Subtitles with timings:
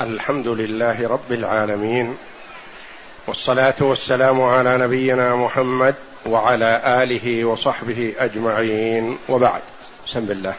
[0.00, 2.16] الحمد لله رب العالمين
[3.26, 5.94] والصلاة والسلام على نبينا محمد
[6.26, 9.62] وعلى آله وصحبه أجمعين وبعد.
[10.06, 10.54] بسم الله.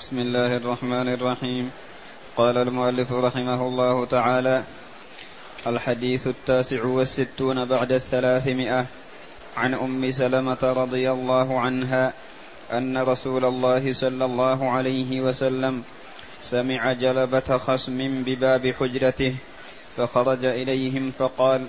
[0.00, 1.70] بسم الله الرحمن الرحيم.
[2.36, 4.62] قال المؤلف رحمه الله تعالى
[5.66, 8.86] الحديث التاسع والستون بعد الثلاثمائة
[9.56, 12.12] عن أم سلمة رضي الله عنها
[12.72, 15.82] أن رسول الله صلى الله عليه وسلم
[16.42, 19.34] سمع جلبة خصم بباب حجرته
[19.96, 21.66] فخرج إليهم فقال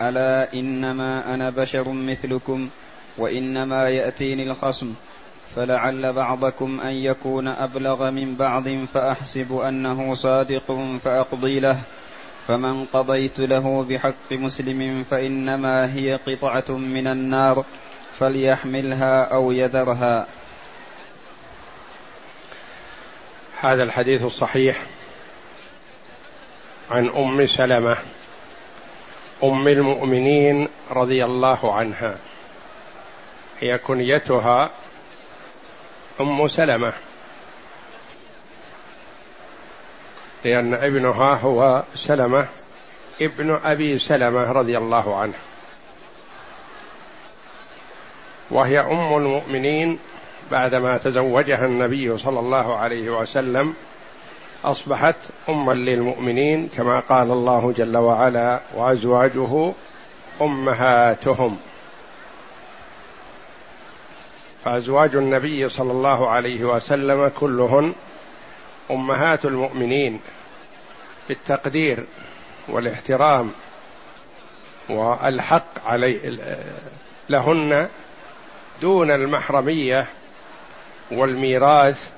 [0.00, 2.68] ألا إنما أنا بشر مثلكم
[3.18, 4.94] وإنما يأتيني الخصم
[5.56, 11.78] فلعل بعضكم أن يكون أبلغ من بعض فأحسب أنه صادق فأقضي له
[12.48, 17.64] فمن قضيت له بحق مسلم فإنما هي قطعة من النار
[18.18, 20.26] فليحملها أو يذرها.
[23.62, 24.82] هذا الحديث الصحيح
[26.90, 27.96] عن أم سلمة
[29.44, 32.18] أم المؤمنين رضي الله عنها.
[33.60, 34.70] هي كنيتها
[36.20, 36.92] أم سلمة.
[40.44, 42.48] لأن ابنها هو سلمة
[43.20, 45.38] ابن أبي سلمة رضي الله عنه.
[48.50, 49.98] وهي أم المؤمنين
[50.52, 53.74] بعدما تزوجها النبي صلى الله عليه وسلم
[54.64, 55.16] أصبحت
[55.48, 59.72] اما للمؤمنين كما قال الله جل وعلا وأزواجه
[60.40, 61.58] أمهاتهم.
[64.64, 67.92] فأزواج النبي صلى الله عليه وسلم كلهن
[68.90, 70.20] أمهات المؤمنين
[71.28, 71.98] بالتقدير
[72.68, 73.50] والاحترام
[74.88, 76.38] والحق علي
[77.28, 77.88] لهن
[78.80, 80.06] دون المحرمية
[81.18, 82.10] والميراث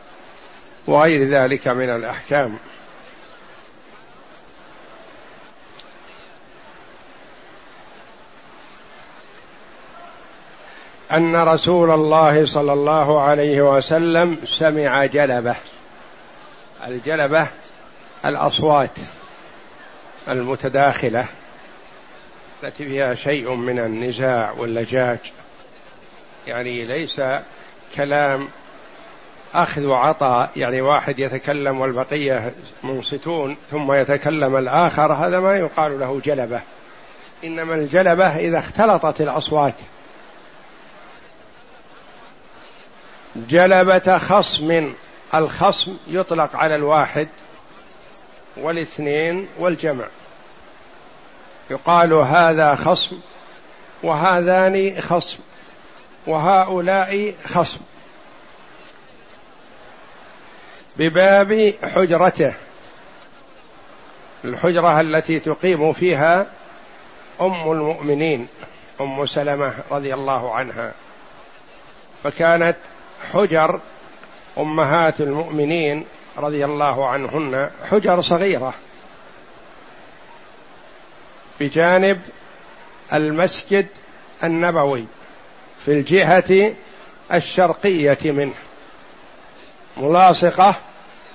[0.86, 2.58] وغير ذلك من الأحكام.
[11.12, 15.56] أن رسول الله صلى الله عليه وسلم سمع جلبة.
[16.86, 17.48] الجلبة
[18.24, 18.90] الأصوات
[20.28, 21.28] المتداخلة
[22.62, 25.18] التي فيها شيء من النزاع واللجاج.
[26.46, 27.22] يعني ليس
[27.96, 28.48] كلام
[29.54, 36.60] أخذ وعطاء يعني واحد يتكلم والبقية منصتون ثم يتكلم الآخر هذا ما يقال له جلبة.
[37.44, 39.74] إنما الجلبة إذا اختلطت الأصوات.
[43.36, 44.92] جلبة خصم
[45.34, 47.28] الخصم يطلق على الواحد
[48.56, 50.04] والاثنين والجمع.
[51.70, 53.18] يقال هذا خصم
[54.02, 55.38] وهذان خصم
[56.26, 57.80] وهؤلاء خصم.
[60.96, 62.54] بباب حجرته.
[64.44, 66.46] الحجرة التي تقيم فيها
[67.40, 68.48] أم المؤمنين
[69.00, 70.92] أم سلمة رضي الله عنها.
[72.24, 72.76] فكانت
[73.32, 73.80] حجر
[74.58, 76.04] أمهات المؤمنين
[76.36, 78.74] رضي الله عنهن حجر صغيرة.
[81.60, 82.20] بجانب
[83.12, 83.86] المسجد
[84.44, 85.04] النبوي
[85.84, 86.76] في الجهة
[87.32, 88.54] الشرقية منه.
[89.96, 90.74] ملاصقة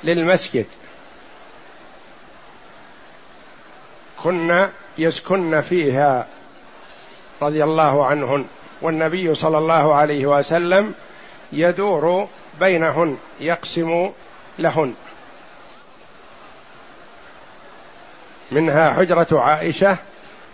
[0.03, 0.66] للمسجد.
[4.24, 6.28] كن يسكن فيها
[7.42, 8.46] رضي الله عنهن
[8.81, 10.94] والنبي صلى الله عليه وسلم
[11.52, 12.28] يدور
[12.59, 14.12] بينهن يقسم
[14.59, 14.94] لهن.
[18.52, 19.98] منها حجرة عائشة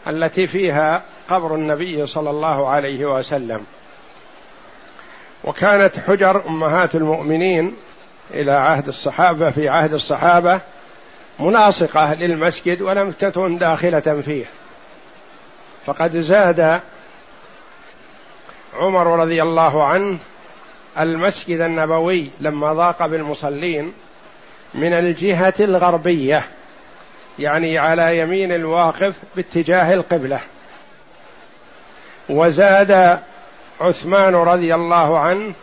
[0.08, 3.66] التي فيها قبر النبي صلى الله عليه وسلم.
[5.44, 7.76] وكانت حجر أمهات المؤمنين
[8.34, 10.62] إلى عهد الصحابة في عهد الصحابة
[11.40, 14.46] مناصقة للمسجد ولم تكن داخلة فيه.
[15.86, 16.82] فقد زاد
[18.74, 20.18] عمر رضي الله عنه
[21.00, 23.94] المسجد النبوي لما ضاق بالمصلين
[24.74, 26.44] من الجهة الغربية
[27.40, 30.40] يعني على يمين الواقف باتجاه القبلة.
[32.30, 33.20] وزاد
[33.82, 35.54] عثمان رضي الله عنه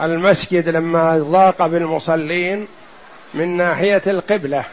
[0.00, 2.66] المسجد لما ضاق بالمصلين
[3.34, 4.64] من ناحية القبلة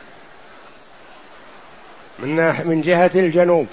[2.19, 2.35] من
[2.67, 3.67] من جهة الجنوب.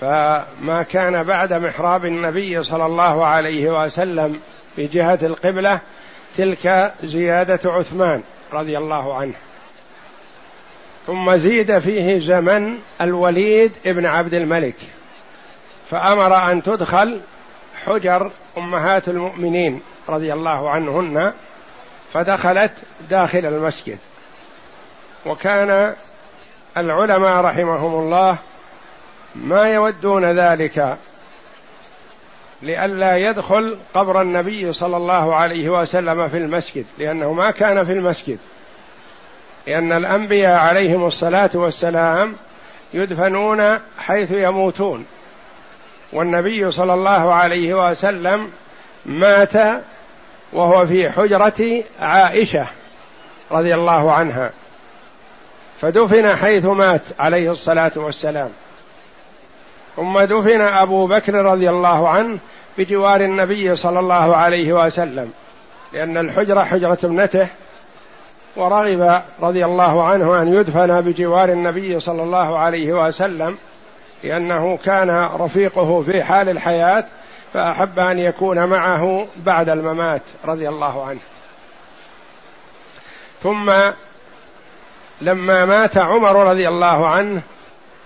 [0.00, 4.40] فما كان بعد محراب النبي صلى الله عليه وسلم
[4.78, 5.80] بجهة القبلة
[6.36, 9.34] تلك زيادة عثمان رضي الله عنه.
[11.06, 14.76] ثم زيد فيه زمن الوليد ابن عبد الملك
[15.90, 17.20] فأمر أن تدخل
[17.88, 21.32] حجر أمهات المؤمنين رضي الله عنهن
[22.12, 22.72] فدخلت
[23.10, 23.98] داخل المسجد.
[25.26, 25.94] وكان
[26.76, 28.36] العلماء رحمهم الله
[29.34, 30.96] ما يودون ذلك
[32.62, 38.38] لئلا يدخل قبر النبي صلى الله عليه وسلم في المسجد لأنه ما كان في المسجد.
[39.66, 42.34] لأن الأنبياء عليهم الصلاة والسلام
[42.94, 45.06] يدفنون حيث يموتون.
[46.12, 48.50] والنبي صلى الله عليه وسلم
[49.06, 49.82] مات
[50.52, 52.66] وهو في حجرة عائشة
[53.50, 54.50] رضي الله عنها
[55.80, 58.50] فدفن حيث مات عليه الصلاة والسلام.
[59.96, 62.38] ثم دفن أبو بكر رضي الله عنه
[62.78, 65.32] بجوار النبي صلى الله عليه وسلم
[65.92, 67.48] لأن الحجرة حجرة ابنته
[68.56, 73.58] ورغب رضي الله عنه أن يدفن بجوار النبي صلى الله عليه وسلم
[74.24, 77.04] لأنه كان رفيقه في حال الحياة
[77.54, 81.20] فأحب أن يكون معه بعد الممات رضي الله عنه.
[83.42, 83.72] ثم
[85.20, 87.42] لما مات عمر رضي الله عنه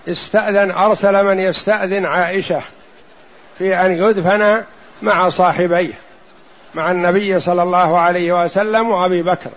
[0.07, 2.61] استأذن أرسل من يستأذن عائشة
[3.57, 4.63] في أن يدفن
[5.01, 5.93] مع صاحبيه
[6.73, 9.49] مع النبي صلى الله عليه وسلم وأبي بكر.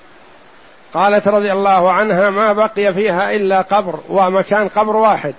[0.94, 5.34] قالت رضي الله عنها ما بقي فيها إلا قبر ومكان قبر واحد.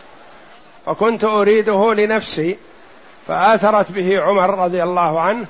[0.87, 2.57] وكنت أريده لنفسي
[3.27, 5.45] فآثرت به عمر رضي الله عنه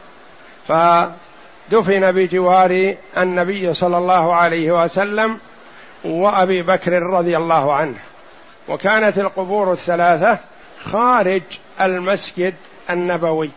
[0.68, 5.40] فدفن بجوار النبي صلى الله عليه وسلم
[6.06, 7.98] وأبي بكر رضي الله عنه.
[8.68, 10.38] وكانت القبور الثلاثة
[10.84, 11.42] خارج
[11.82, 12.56] المسجد
[12.90, 13.50] النبوي.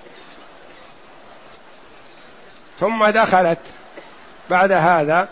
[2.81, 3.59] ثم دخلت
[4.51, 5.29] بعد هذا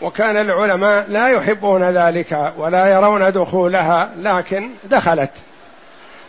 [0.00, 5.32] وكان العلماء لا يحبون ذلك ولا يرون دخولها لكن دخلت.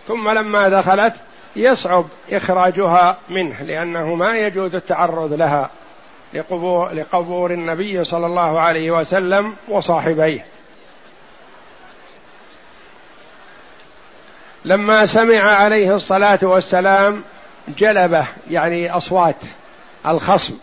[0.08, 1.14] ثم لما دخلت
[1.56, 5.70] يصعب إخراجها منه لأنه ما يجوز التعرض لها
[6.34, 10.46] لقبور, لقبور النبي صلى الله عليه وسلم وصاحبيه.
[14.66, 17.24] لما سمع عليه الصلاة والسلام
[17.68, 19.36] جلبة يعني أصوات
[20.06, 20.58] الخصم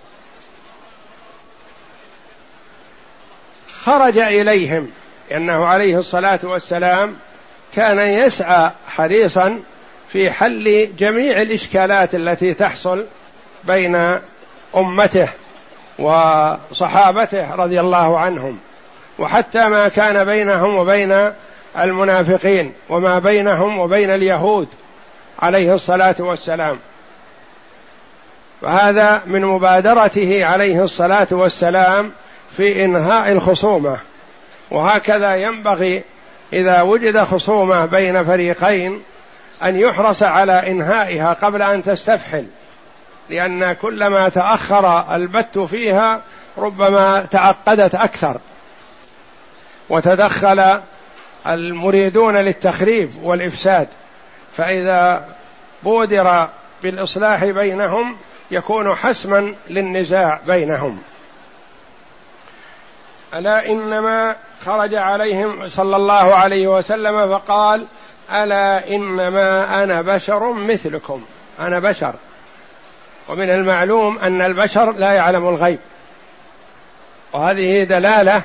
[3.82, 4.90] خرج إليهم
[5.30, 7.16] لأنه عليه الصلاة والسلام
[7.74, 9.60] كان يسعى حريصا
[10.08, 13.04] في حل جميع الإشكالات التي تحصل
[13.64, 14.18] بين
[14.76, 15.28] أمته
[15.98, 18.58] وصحابته رضي الله عنهم
[19.18, 21.32] وحتى ما كان بينهم وبين
[21.78, 24.68] المنافقين وما بينهم وبين اليهود
[25.38, 26.78] عليه الصلاة والسلام.
[28.62, 32.12] وهذا من مبادرته عليه الصلاة والسلام
[32.56, 33.96] في إنهاء الخصومة
[34.70, 36.02] وهكذا ينبغي
[36.52, 39.02] إذا وجد خصومة بين فريقين
[39.64, 42.46] أن يحرص على إنهائها قبل أن تستفحل
[43.28, 46.20] لأن كلما تأخر البت فيها
[46.58, 48.40] ربما تعقدت أكثر.
[49.88, 50.80] وتدخل
[51.46, 53.88] المريدون للتخريب والإفساد.
[54.56, 55.26] فإذا
[55.82, 56.48] بودر
[56.82, 58.16] بالإصلاح بينهم
[58.50, 60.98] يكون حسما للنزاع بينهم.
[63.34, 67.86] ألا إنما خرج عليهم صلى الله عليه وسلم فقال
[68.32, 71.24] ألا إنما أنا بشر مثلكم.
[71.60, 72.14] أنا بشر.
[73.28, 75.78] ومن المعلوم أن البشر لا يعلم الغيب.
[77.32, 78.42] وهذه دلالة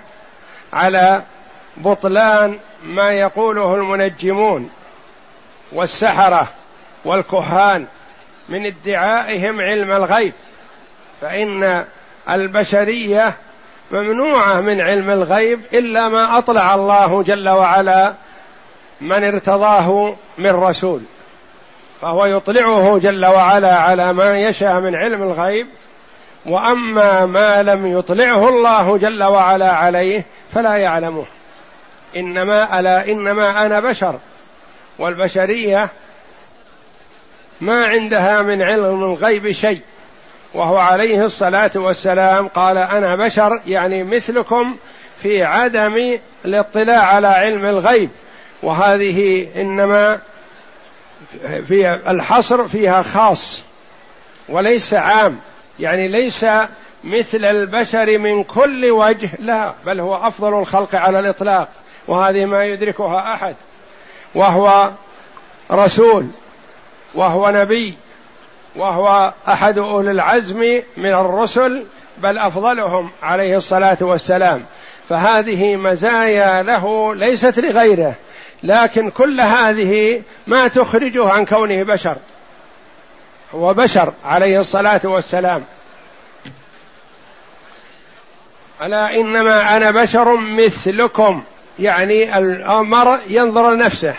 [0.73, 1.23] على
[1.77, 4.69] بطلان ما يقوله المنجمون
[5.71, 6.47] والسحرة
[7.05, 7.85] والكهان
[8.49, 10.33] من ادعائهم علم الغيب.
[11.21, 11.85] فإن
[12.29, 13.37] البشرية
[13.91, 18.13] ممنوعة من علم الغيب إلا ما أطلع الله جل وعلا
[19.01, 21.01] من ارتضاه من رسول
[22.01, 25.67] فهو يطلعه جل وعلا على ما يشاء من علم الغيب
[26.45, 31.25] وأما ما لم يطلعه الله جل وعلا عليه فلا يعلمه.
[32.15, 34.19] إنما ألا إنما أنا بشر
[34.99, 35.89] والبشرية
[37.61, 39.81] ما عندها من علم الغيب شيء.
[40.55, 44.75] وهو عليه الصلاة والسلام قال أنا بشر يعني مثلكم
[45.21, 48.09] في عدم الاطلاع على علم الغيب.
[48.63, 50.19] وهذه إنما
[51.65, 53.61] في الحصر فيها خاص
[54.49, 55.39] وليس عام
[55.79, 56.45] يعني ليس
[57.03, 61.69] مثل البشر من كل وجه لا بل هو أفضل الخلق على الإطلاق
[62.07, 63.55] وهذه ما يدركها أحد
[64.35, 64.91] وهو
[65.71, 66.27] رسول
[67.13, 67.93] وهو نبي
[68.75, 71.85] وهو أحد أولي العزم من الرسل
[72.17, 74.65] بل أفضلهم عليه الصلاة والسلام.
[75.09, 78.15] فهذه مزايا له ليست لغيره
[78.63, 82.17] لكن كل هذه ما تخرجه عن كونه بشر.
[83.55, 85.63] هو بشر عليه الصلاة والسلام.
[88.81, 91.43] ألا إنما أنا بشر مثلكم
[91.79, 94.15] يعني المرء ينظر لنفسه.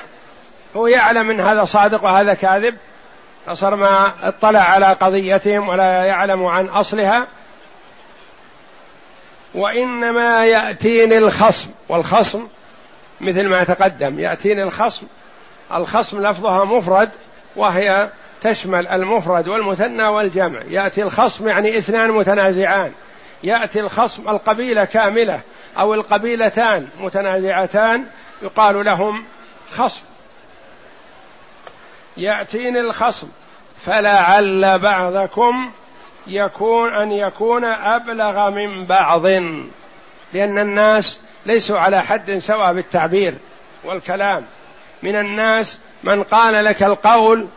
[0.77, 2.77] هو يعلم إن هذا صادق وهذا كاذب.
[3.49, 7.27] نصر ما اطلع على قضيتهم ولا يعلم عن أصلها.
[9.55, 12.47] وإنما يأتيني الخصم والخصم
[13.21, 15.07] مثل ما تقدم يأتيني الخصم.
[15.75, 17.09] الخصم لفظها مفرد
[17.57, 18.11] وهي
[18.41, 20.63] تشمل المفرد والمثنى والجمع.
[20.69, 22.93] يأتي الخصم يعني اثنان متنازعان.
[23.43, 25.41] يأتي الخصم القبيلة كاملة
[25.79, 28.05] أو القبيلتان متنازعتان
[28.43, 29.25] يقال لهم
[29.77, 30.03] خصم.
[32.17, 33.29] يأتيني الخصم.
[33.85, 35.71] فلعل بعضكم
[36.27, 39.27] يكون أن يكون أبلغ من بعض.
[40.33, 43.35] لأن الناس ليسوا على حد سواء بالتعبير
[43.85, 44.45] والكلام.
[45.03, 47.49] من الناس من قال لك القول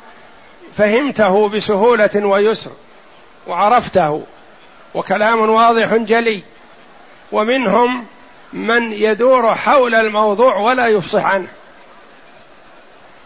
[0.77, 2.71] فهمته بسهولة ويسر
[3.47, 4.23] وعرفته
[4.93, 6.43] وكلام واضح جلي.
[7.31, 8.05] ومنهم
[8.53, 11.47] من يدور حول الموضوع ولا يفصح عنه.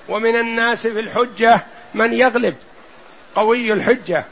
[0.09, 2.55] ومن الناس في الحجة من يغلب
[3.35, 4.25] قوي الحجة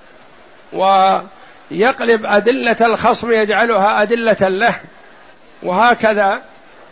[0.74, 4.80] ويقلب أدلة الخصم يجعلها أدلة له
[5.64, 6.42] وهكذا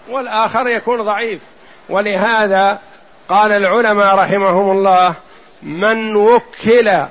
[0.10, 1.42] والآخر يكون ضعيف.
[1.90, 2.80] ولهذا
[3.30, 5.14] قال العلماء رحمهم الله
[5.64, 7.06] من وكل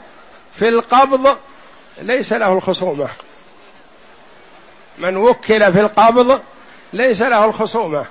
[0.54, 1.36] في القبض
[2.02, 3.08] ليس له الخصومة.
[4.98, 6.40] من وكل في القبض
[6.92, 8.06] ليس له الخصومة.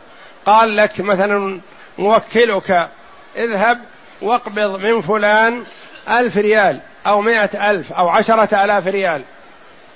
[0.46, 1.62] قال لك مثلا
[1.98, 2.90] موكلك
[3.38, 3.82] اذهب
[4.22, 5.64] واقبض من فلان
[6.10, 9.22] ألف ريال أو مائة ألف أو عشرة آلاف ريال.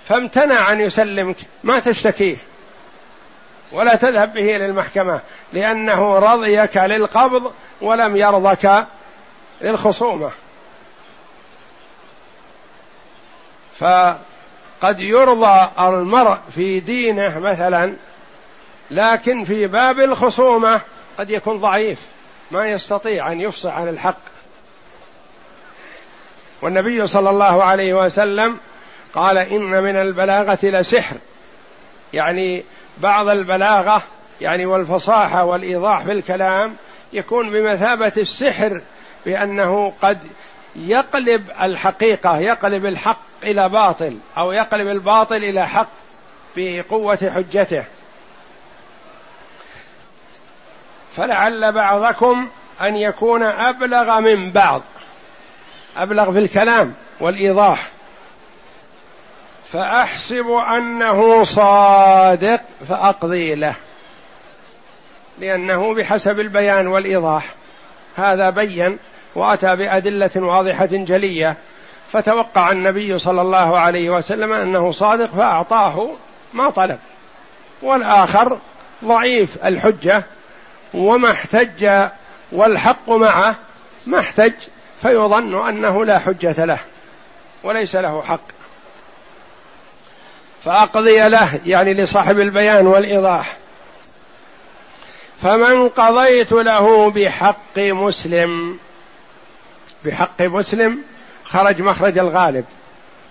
[0.06, 1.36] فامتنع أن يسلمك.
[1.64, 2.38] ما تشتكيه.
[3.72, 5.22] ولا تذهب به للمحكمة.
[5.54, 8.86] لأنه رضيك للقبض ولم يرضك
[9.62, 10.32] للخصومة.
[13.80, 17.94] فقد يرضى المرء في دينه مثلا
[18.92, 20.82] لكن في باب الخصومة
[21.18, 22.00] قد يكون ضعيف.
[22.52, 24.18] ما يستطيع أن يفصح عن الحق.
[26.62, 28.58] والنبي صلى الله عليه وسلم
[29.14, 31.16] قال إن من البلاغة لسحر.
[32.14, 32.64] يعني
[32.98, 34.04] بعض البلاغة
[34.42, 36.76] يعني والفصاحة والإيضاح في الكلام
[37.14, 38.82] يكون بمثابة السحر
[39.26, 40.20] بأنه قد
[40.76, 45.90] يقلب الحقيقة يقلب الحق إلى باطل أو يقلب الباطل إلى حق
[46.58, 47.86] بقوة حجته.
[51.16, 52.48] فلعل بعضكم
[52.82, 54.82] أن يكون أبلغ من بعض.
[55.98, 57.90] أبلغ في الكلام والإيضاح.
[59.66, 63.76] فأحسب أنه صادق فأقضي له.
[65.40, 67.46] لأنه بحسب البيان والإيضاح.
[68.16, 69.00] هذا بين
[69.36, 71.58] وأتى بأدلة واضحة جلية.
[72.12, 76.10] فتوقع النبي صلى الله عليه وسلم أنه صادق فأعطاه
[76.54, 77.00] ما طلب.
[77.82, 78.58] والآخر
[79.06, 80.24] ضعيف الحجة
[80.94, 82.10] وما احتج
[82.52, 83.56] والحق معه
[84.08, 84.54] ما احتج
[85.02, 86.80] فيظن أنه لا حجة له
[87.64, 88.42] وليس له حق.
[90.66, 93.58] فأقضي له يعني لصاحب البيان والإيضاح.
[95.42, 98.80] فمن قضيت له بحق مسلم
[100.06, 101.04] بحق مسلم
[101.44, 102.66] خرج مخرج الغالب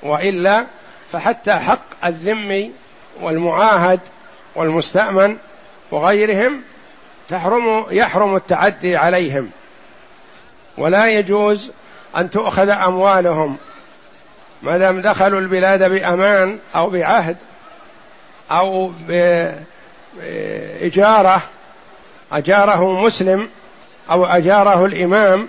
[0.03, 0.67] وإلا
[1.13, 2.73] فحتى حق الذمي
[3.21, 4.01] والمعاهد
[4.55, 5.37] والمستأمن
[5.91, 6.63] وغيرهم
[7.31, 9.51] تحرم يحرم التعدي عليهم.
[10.79, 11.71] ولا يجوز
[12.17, 13.57] أن تؤخذ أموالهم.
[14.63, 17.37] ما دام دخلوا البلاد بأمان أو بعهد
[18.51, 18.93] أو
[20.19, 21.43] بإجارة
[22.33, 23.49] أجاره مسلم
[24.11, 25.49] أو أجاره الإمام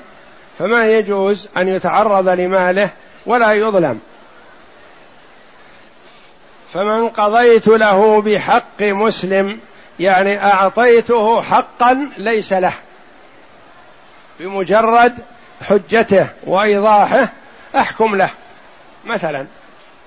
[0.60, 2.90] فما يجوز أن يتعرض لماله
[3.26, 4.00] ولا يظلم.
[6.74, 9.60] فمن قضيت له بحق مسلم
[10.02, 12.74] يعني أعطيته حقا ليس له.
[14.40, 15.18] بمجرد
[15.62, 17.30] حجته وإيضاحه
[17.76, 18.30] أحكم له.
[19.06, 19.46] مثلا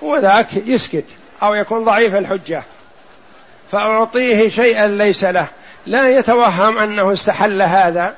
[0.01, 1.05] وذاك يسكت
[1.43, 2.63] أو يكون ضعيف الحجة
[3.71, 5.47] فأعطيه شيئا ليس له.
[5.85, 8.15] لا يتوهم أنه استحل هذا.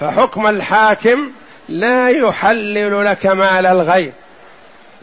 [0.00, 1.30] فحكم الحاكم
[1.68, 4.12] لا يحلل لك مال الغير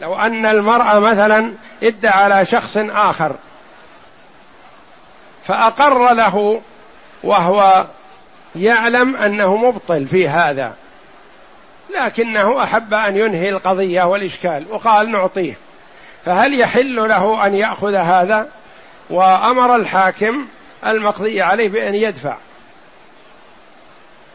[0.00, 1.52] لو أن المرأة مثلا
[1.82, 3.36] ادعى على شخص آخر
[5.48, 6.60] فأقر له
[7.22, 7.86] وهو
[8.56, 10.74] يعلم أنه مبطل في هذا
[11.96, 15.54] لكنه أحب أن ينهي القضية والإشكال وقال نعطيه.
[16.24, 18.48] فهل يحل له أن يأخذ هذا؟
[19.10, 20.46] وأمر الحاكم
[20.86, 22.36] المقضي عليه بأن يدفع.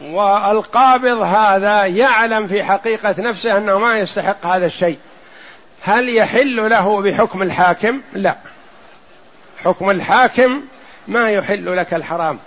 [0.00, 4.98] والقابض هذا يعلم في حقيقة نفسه أنه ما يستحق هذا الشيء.
[5.82, 8.36] هل يحل له بحكم الحاكم؟ لا.
[9.64, 10.62] حكم الحاكم
[11.08, 12.38] ما يحل لك الحرام.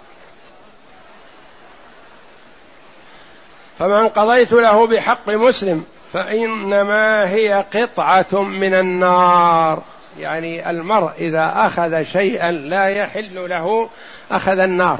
[3.79, 9.81] فمن قضيت له بحق مسلم فإنما هي قطعة من النار.
[10.19, 13.89] يعني المرء إذا أخذ شيئا لا يحل له
[14.31, 14.99] أخذ النار.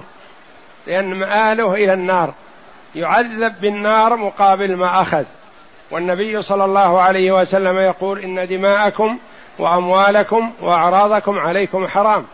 [0.87, 2.33] لأن مآله إلى النار.
[2.95, 5.23] يعذب بالنار مقابل ما أخذ.
[5.91, 9.17] والنبي صلى الله عليه وسلم يقول إن دماءكم
[9.59, 12.25] وأموالكم وأعراضكم عليكم حرام.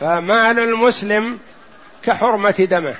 [0.00, 1.38] فمال المسلم
[2.04, 2.94] كحرمة دمه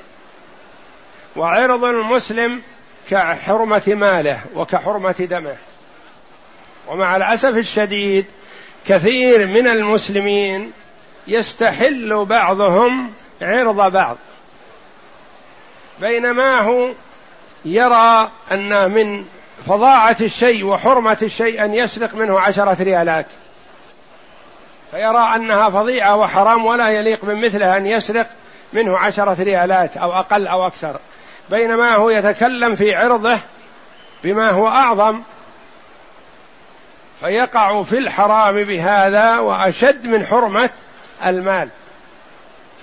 [1.37, 2.62] وعرض المسلم
[3.11, 5.57] كحرمة ماله وكحرمة دمه.
[6.88, 8.26] ومع الأسف الشديد
[8.87, 10.73] كثير من المسلمين
[11.26, 13.12] يستحل بعضهم
[13.43, 14.17] عرض بعض
[16.00, 16.90] بينما هو
[17.64, 19.25] يرى أن من
[19.67, 23.26] فظاعة الشيء وحرمة الشيء أن يسرق منه عشرة ريالات.
[24.90, 28.26] فيرى أنها فظيعة وحرام ولا يليق من مثله أن يسرق
[28.73, 31.00] منه عشرة ريالات أو أقل أو أكثر.
[31.50, 33.38] بينما هو يتكلم في عرضه
[34.25, 35.23] بما هو أعظم.
[37.21, 40.71] فيقع في الحرام بهذا وأشد من حرمة
[41.26, 41.68] المال.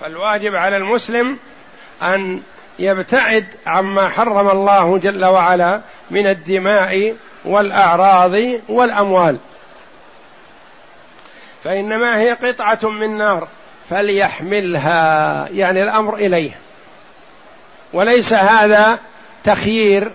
[0.00, 1.38] فالواجب على المسلم
[2.02, 2.42] أن
[2.78, 8.34] يبتعد عما حرم الله جل وعلا من الدماء والأعراض
[8.68, 9.38] والأموال.
[11.66, 13.48] فإنما هي قطعة من نار
[13.90, 16.50] فليحملها يعني الأمر إليه.
[17.92, 18.98] وليس هذا
[19.44, 20.10] تخيير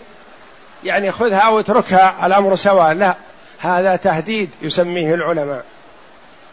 [0.83, 2.93] يعني خذها أو اتركها الأمر سواء.
[2.93, 3.15] لا
[3.59, 5.63] هذا تهديد يسميه العلماء.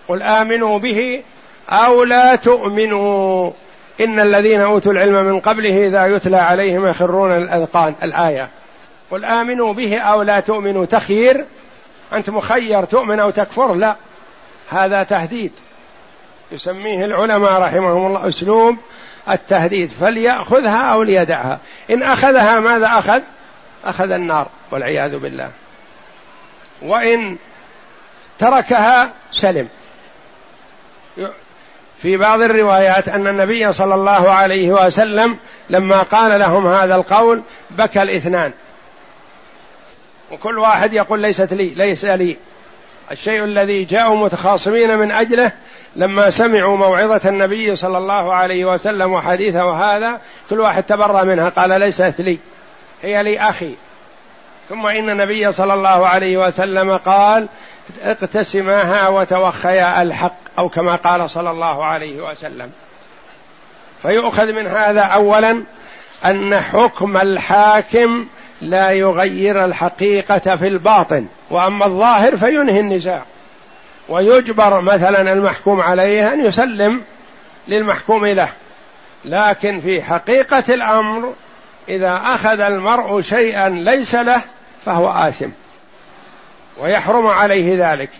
[0.08, 1.22] قل آمنوا به
[1.68, 3.52] أو لا تؤمنوا.
[4.00, 8.48] إن الذين أوتوا العلم من قبله إذا يتلى عليهم يخرون الأذقان الآية.
[9.10, 10.84] قل آمنوا به أو لا تؤمنوا.
[10.84, 11.44] تخيير
[12.12, 13.96] أنت مخير تؤمن أو تكفر؟ لا.
[14.70, 15.52] هذا تهديد.
[16.52, 18.76] يسميه العلماء رحمهم الله أسلوب
[19.30, 21.58] التهديد فليأخذها أو ليدعها.
[21.90, 23.22] إن أخذها ماذا أخذ؟
[23.84, 25.50] أخذ النار والعياذ بالله.
[26.82, 27.36] وإن
[28.38, 29.68] تركها سلم.
[31.98, 35.38] في بعض الروايات أن النبي صلى الله عليه وسلم
[35.70, 38.52] لما قال لهم هذا القول بكى الإثنان.
[40.30, 42.36] وكل واحد يقول ليست لي ليس لي.
[43.10, 45.52] الشيء الذي جاءوا متخاصمين من أجله
[45.96, 51.80] لما سمعوا موعظة النبي صلى الله عليه وسلم وحديثه هذا كل واحد تبرى منها قال
[51.80, 52.38] ليست لي
[53.02, 53.74] هي لي أخي.
[54.68, 57.48] ثم إن النبي صلى الله عليه وسلم قال
[58.02, 60.36] اقتسماها وتوخيا الحق.
[60.58, 62.72] أو كما قال صلى الله عليه وسلم.
[64.02, 65.62] فيؤخذ من هذا اولا
[66.24, 68.26] أن حكم الحاكم
[68.60, 73.24] لا يغير الحقيقة في الباطن وأما الظاهر فينهي النزاع.
[74.08, 77.02] ويجبر مثلا المحكوم عليه أن يسلم
[77.68, 78.48] للمحكوم له.
[79.24, 81.34] لكن في حقيقة الأمر
[81.88, 84.42] إذا أخذ المرء شيئا ليس له
[84.84, 85.48] فهو آثم.
[86.78, 88.10] ويحرم عليه ذلك.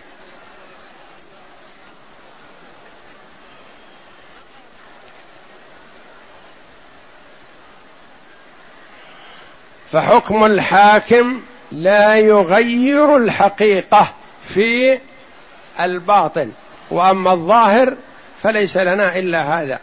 [9.91, 14.99] فحكم الحاكم لا يغير الحقيقة في
[15.79, 16.51] الباطن
[16.91, 17.95] وأما الظاهر
[18.43, 19.79] فليس لنا إلا هذا.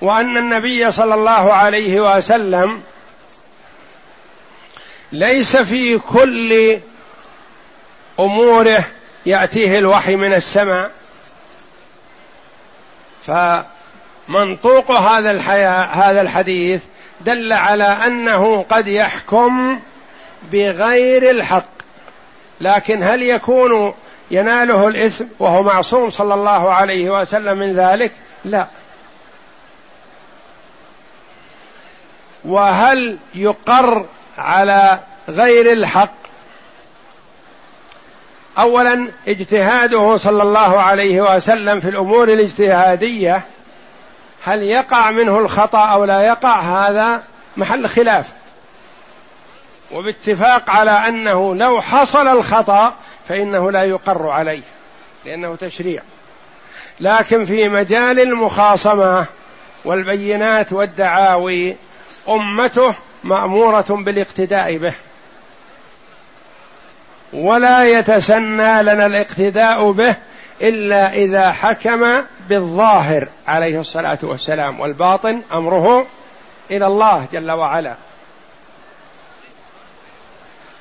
[0.00, 2.82] وأن النبي صلى الله عليه وسلم
[5.12, 6.78] ليس في كل
[8.20, 8.84] أموره
[9.26, 10.90] يأتيه الوحي من السماء.
[13.26, 16.84] فمنطوق هذا الحياة هذا الحديث
[17.20, 19.80] دل على أنه قد يحكم
[20.52, 21.68] بغير الحق.
[22.60, 23.94] لكن هل يكون
[24.30, 28.12] يناله الإثم وهو معصوم صلى الله عليه وسلم من ذلك؟
[28.44, 28.66] لا.
[32.44, 34.06] وهل يقر
[34.38, 36.14] على غير الحق؟
[38.58, 43.42] اولا اجتهاده صلى الله عليه وسلم في الأمور الاجتهادية
[44.46, 47.22] هل يقع منه الخطأ أو لا يقع هذا
[47.56, 48.26] محل خلاف.
[49.92, 52.94] وباتفاق على أنه لو حصل الخطأ
[53.28, 54.62] فإنه لا يقر عليه
[55.24, 56.02] لأنه تشريع.
[57.00, 59.26] لكن في مجال المخاصمة
[59.84, 61.76] والبينات والدعاوي
[62.28, 64.94] أمته مأمورة بالاقتداء به.
[67.32, 70.16] ولا يتسنى لنا الاقتداء به
[70.62, 76.06] إلا إذا حكم بالظاهر عليه الصلاة والسلام والباطن أمره
[76.70, 77.94] إلى الله جل وعلا.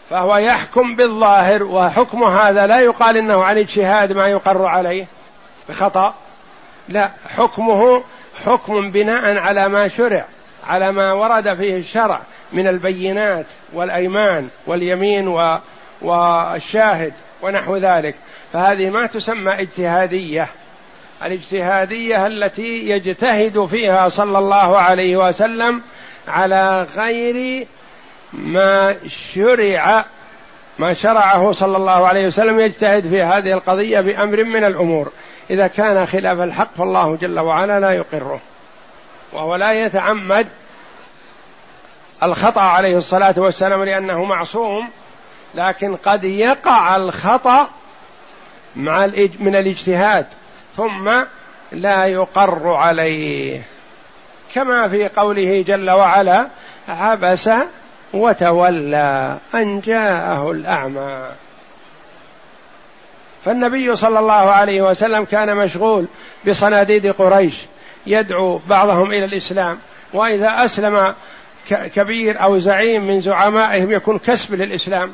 [0.10, 5.08] فهو يحكم بالظاهر وحكم هذا لا يقال إنه عن اجتهاد ما يقر عليه
[5.70, 6.14] بخطأ.
[6.90, 8.04] لا حكمه
[8.46, 10.26] حكم بناء على ما شرع
[10.68, 12.22] على ما ورد فيه الشرع
[12.54, 15.28] من البينات والأيمان واليمين
[16.02, 17.14] والشاهد.
[17.41, 18.15] ونحو ذلك.
[18.54, 20.48] فهذه ما تسمى اجتهادية.
[21.24, 25.82] الاجتهادية التي يجتهد فيها صلى الله عليه وسلم
[26.28, 27.67] على غير
[28.34, 30.06] ما شرع
[30.80, 35.12] ما شرعه صلى الله عليه وسلم يجتهد في هذه القضية بأمر من الأمور.
[35.50, 38.41] إذا كان خلاف الحق فالله جل وعلا لا يقره.
[39.34, 40.48] وهو لا يتعمد
[42.24, 44.89] الخطأ عليه الصلاة والسلام لأنه معصوم.
[45.56, 47.68] لكن قد يقع الخطأ
[48.76, 49.06] مع
[49.39, 50.26] من الاجتهاد
[50.78, 51.12] ثم
[51.72, 53.62] لا يقر عليه.
[54.54, 56.48] كما في قوله جل وعلا
[56.88, 57.50] عبس
[58.13, 61.26] وتولى أن جاءه الأعمى.
[63.46, 66.06] فالنبي صلى الله عليه وسلم كان مشغول
[66.48, 67.56] بصناديد قريش
[68.08, 69.80] يدعو بعضهم إلى الإسلام.
[70.13, 71.13] وإذا أسلم
[71.70, 75.13] كبير أو زعيم من زعمائهم يكون كسب للإسلام.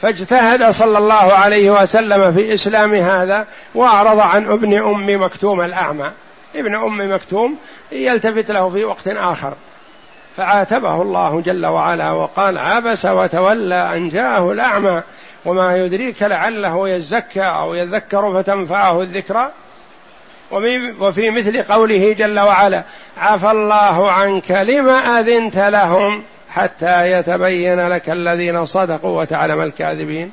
[0.00, 6.10] فاجتهد صلى الله عليه وسلم في إسلام هذا وأعرض عن ابن أم مكتوم الأعمى.
[6.54, 7.56] ابن أم مكتوم
[7.92, 9.52] يلتفت له في وقت آخر.
[10.36, 15.02] فعاتبه الله جل وعلا وقال عبس وتولى أن جاءه الأعمى
[15.44, 19.50] وما يدريك لعله يزكى أو يذكر فتنفعه الذكرى.
[21.00, 22.82] وفي مثل قوله جل وعلا
[23.18, 26.22] عفى الله عنك لما أذنت لهم.
[26.56, 30.32] حتى يتبين لك الذين صدقوا وتعلم الكاذبين.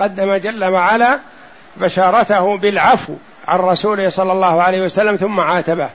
[0.00, 1.18] قدم جل وعلا
[1.76, 3.14] بشارته بالعفو
[3.48, 5.90] عن رسوله صلى الله عليه وسلم ثم عاتبه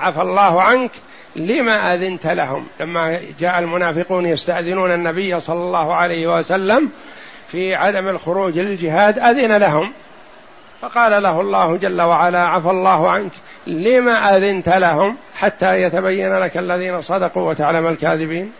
[0.00, 0.90] عفى الله عنك
[1.36, 2.66] لما أذنت لهم.
[2.80, 6.90] لما جاء المنافقون يستأذنون النبي صلى الله عليه وسلم
[7.48, 9.92] في عدم الخروج للجهاد أذن لهم.
[10.80, 13.32] فقال له الله جل وعلا عفى الله عنك
[13.66, 18.52] لما أذنت لهم حتى يتبين لك الذين صدقوا وتعلم الكاذبين.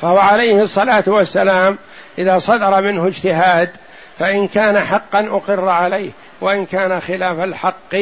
[0.00, 1.78] فهو عليه الصلاة والسلام
[2.18, 3.70] إذا صدر منه اجتهاد
[4.18, 7.96] فإن كان حقا أقر عليه وإن كان خلاف الحق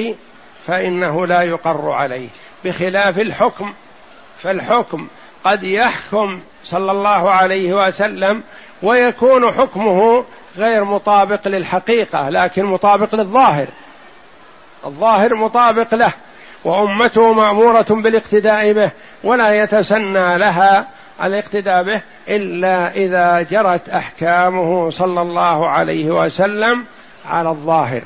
[0.66, 2.28] فإنه لا يقر عليه.
[2.64, 3.72] بخلاف الحكم
[4.38, 5.08] فالحكم
[5.44, 8.42] قد يحكم صلى الله عليه وسلم
[8.82, 10.24] ويكون حكمه
[10.56, 13.68] غير مطابق للحقيقة لكن مطابق للظاهر.
[14.84, 16.12] الظاهر مطابق له
[16.64, 18.90] وأمته مأمورة بالاقتداء به
[19.24, 20.86] ولا يتسنى لها
[21.22, 26.84] الاقتداء به إلا إذا جرت أحكامه صلى الله عليه وسلم
[27.26, 28.02] على الظاهر.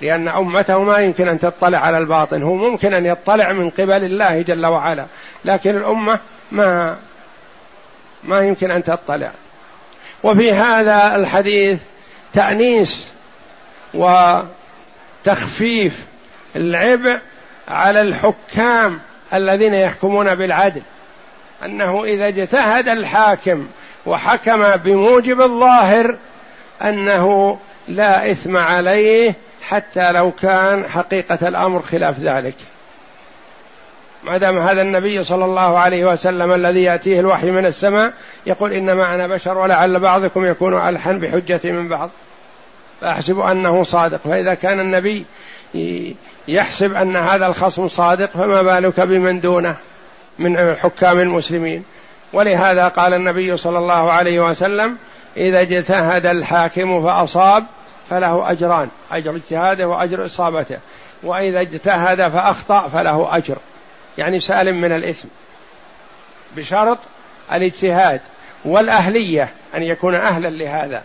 [0.00, 4.42] لأن أمته ما يمكن أن تطلع على الباطن هو ممكن أن يطلع من قبل الله
[4.42, 5.06] جل وعلا
[5.44, 6.20] لكن الأمة
[6.52, 6.96] ما
[8.24, 9.30] ما يمكن أن تطلع.
[10.22, 11.80] وفي هذا الحديث
[12.32, 13.08] تأنيس
[15.24, 16.06] وتخفيف
[16.56, 17.18] العبء
[17.68, 19.00] على الحكام
[19.34, 20.82] الذين يحكمون بالعدل.
[21.64, 23.66] أنه إذا اجتهد الحاكم
[24.06, 26.16] وحكم بموجب الظاهر
[26.82, 32.54] أنه لا إثم عليه حتى لو كان حقيقة الأمر خلاف ذلك.
[34.24, 38.12] ما دام هذا النبي صلى الله عليه وسلم الذي يأتيه الوحي من السماء
[38.46, 42.10] يقول إنما أنا بشر ولعل بعضكم يكون ألحن بحجتي من بعض.
[43.00, 44.16] فأحسب أنه صادق.
[44.16, 45.24] فإذا كان النبي
[46.48, 49.76] يحسب أن هذا الخصم صادق فما بالك بمن دونه؟
[50.38, 51.84] من حكام المسلمين.
[52.32, 54.96] ولهذا قال النبي صلى الله عليه وسلم
[55.36, 57.64] إذا اجتهد الحاكم فأصاب
[58.10, 60.78] فله أجران أجر اجتهاده وأجر إصابته.
[61.22, 63.56] وإذا اجتهد فأخطأ فله أجر.
[64.18, 65.28] يعني سالم من الإثم.
[66.56, 66.98] بشرط
[67.52, 68.20] الاجتهاد
[68.64, 71.02] والأهلية أن يكون أهلا لهذا.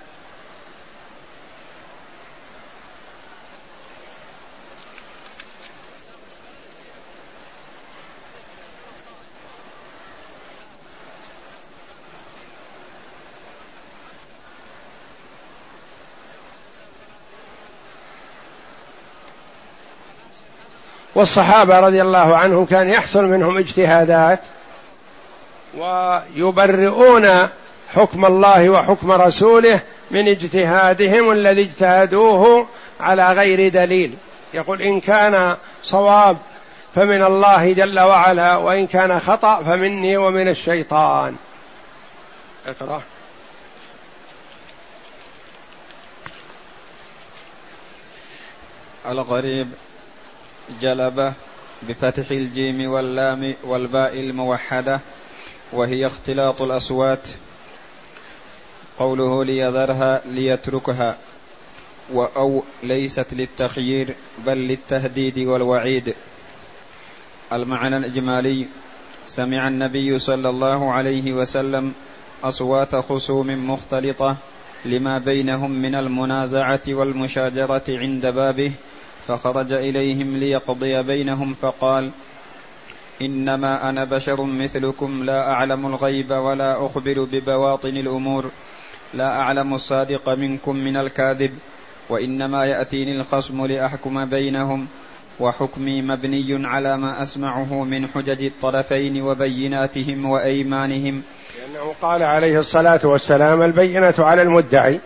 [21.20, 24.40] والصحابة رضي الله عنهم كان يحصل منهم اجتهادات
[25.78, 27.50] ويبرئون
[27.96, 32.68] حكم الله وحكم رسوله من اجتهادهم الذي اجتهدوه
[33.00, 34.18] على غير دليل.
[34.54, 36.38] يقول إن كان صواب
[36.96, 41.36] فمن الله جل وعلا وإن كان خطأ فمني ومن الشيطان.
[42.68, 43.02] اقرأ.
[49.10, 49.68] الغريب
[50.82, 51.34] جلبة
[51.90, 55.00] بفتح الجيم واللام والباء الموحدة
[55.74, 57.28] وهي اختلاط الأصوات.
[59.00, 61.18] قوله ليذرها ليتركها
[62.14, 66.14] وأو ليست للتخيير بل للتهديد والوعيد.
[67.54, 68.68] المعنى الإجمالي
[69.28, 71.94] سمع النبي صلى الله عليه وسلم
[72.44, 74.36] أصوات خصوم مختلطة
[74.86, 78.72] لما بينهم من المنازعة والمشاجرة عند بابه
[79.30, 82.10] فخرج إليهم ليقضي بينهم فقال
[83.22, 88.52] إنما أنا بشر مثلكم لا أعلم الغيب ولا أخبر ببواطن الأمور
[89.14, 91.52] لا أعلم الصادق منكم من الكاذب
[92.10, 94.88] وإنما يأتيني الخصم لأحكم بينهم
[95.40, 101.22] وحكمي مبني على ما أسمعه من حجج الطرفين وبيناتهم وأيمانهم
[101.60, 105.00] لأنه قال عليه الصلاة والسلام البينة على المدعي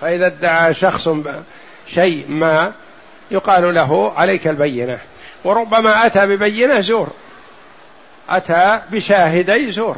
[0.00, 1.08] فإذا ادعى شخص
[1.86, 2.72] شيء ما
[3.30, 4.98] يقال له عليك البينة.
[5.44, 7.08] وربما أتى ببينة زور.
[8.28, 9.96] أتى بشاهدي زور.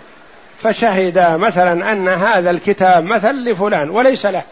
[0.62, 4.42] فشهد مثلا أن هذا الكتاب مثل لفلان وليس له.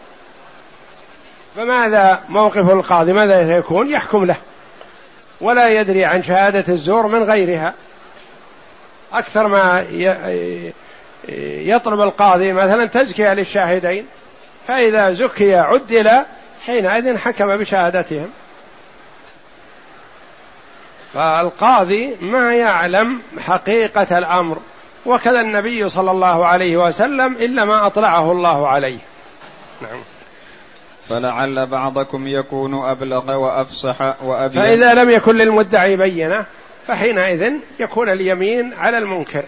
[1.55, 4.35] فماذا موقف القاضي؟ ماذا يكون؟ يحكم له.
[5.41, 7.73] ولا يدري عن شهادة الزور من غيرها.
[9.13, 9.85] أكثر ما
[11.59, 14.05] يطلب القاضي مثلا تزكية للشاهدين.
[14.67, 16.11] فإذا زكي عدل
[16.65, 18.29] حينئذ حكم بشهادتهم.
[21.15, 24.57] فالقاضي ما يعلم حقيقة الأمر
[25.05, 28.99] وكذا النبي صلى الله عليه وسلم إلا ما أطلعه الله عليه.
[29.81, 29.99] نعم.
[31.09, 34.61] فلعل بعضكم يكون أبلغ وأفصح وأبين.
[34.61, 36.45] فإذا لم يكن للمدعي بينة
[36.87, 39.43] فحينئذ يكون اليمين على المنكر.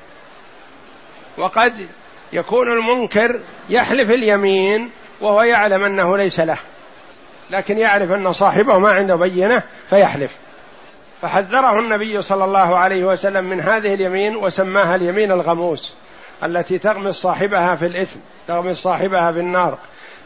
[1.37, 1.73] وقد
[2.33, 4.89] يكون المنكر يحلف اليمين
[5.21, 6.57] وهو يعلم أنه ليس له
[7.51, 10.46] لكن يعرف أن صاحبه ما عنده بينة فيحلف.
[11.21, 15.95] فحذره النبي صلى الله عليه وسلم من هذه اليمين وسماها اليمين الغموس
[16.43, 19.77] التي تغمس صاحبها في الإثم تغمس صاحبها في النار.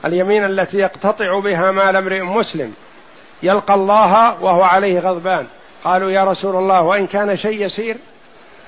[0.06, 2.74] اليمين التي يقتطع بها مال امرئ مسلم.
[3.44, 5.48] يلقى الله وهو عليه غضبان.
[5.84, 7.98] قالوا يا رسول الله وإن كان شيء يسير؟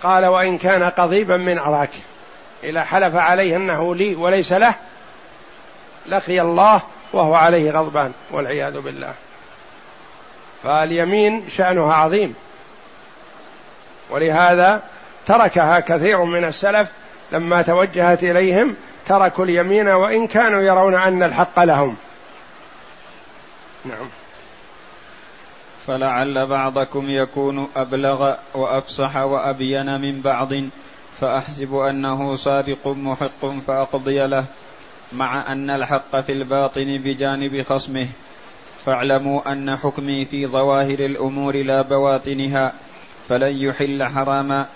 [0.04, 1.92] قال وإن كان قضيبا من أراك.
[2.64, 4.76] إذا حلف عليه أنه لي وليس له
[6.08, 6.82] لقي الله
[7.14, 9.14] وهو عليه غضبان والعياذ بالله.
[10.63, 12.36] فاليمين شأنها عظيم.
[14.10, 14.82] ولهذا
[15.26, 16.89] تركها كثير من السلف
[17.32, 21.95] لما توجهت إليهم تركوا اليمين وإن كانوا يرون أن الحق لهم.
[23.86, 24.08] نعم.
[25.88, 30.49] فلعل بعضكم يكون أبلغ وأفصح وأبين من بعض
[31.19, 34.45] فأحسب أنه صادق محق فأقضي له
[35.13, 38.08] مع أن الحق في الباطن بجانب خصمه.
[38.86, 42.74] فاعلموا أن حكمي في ظواهر الأمور لا بواطنها
[43.30, 44.67] فلن يحل حراما.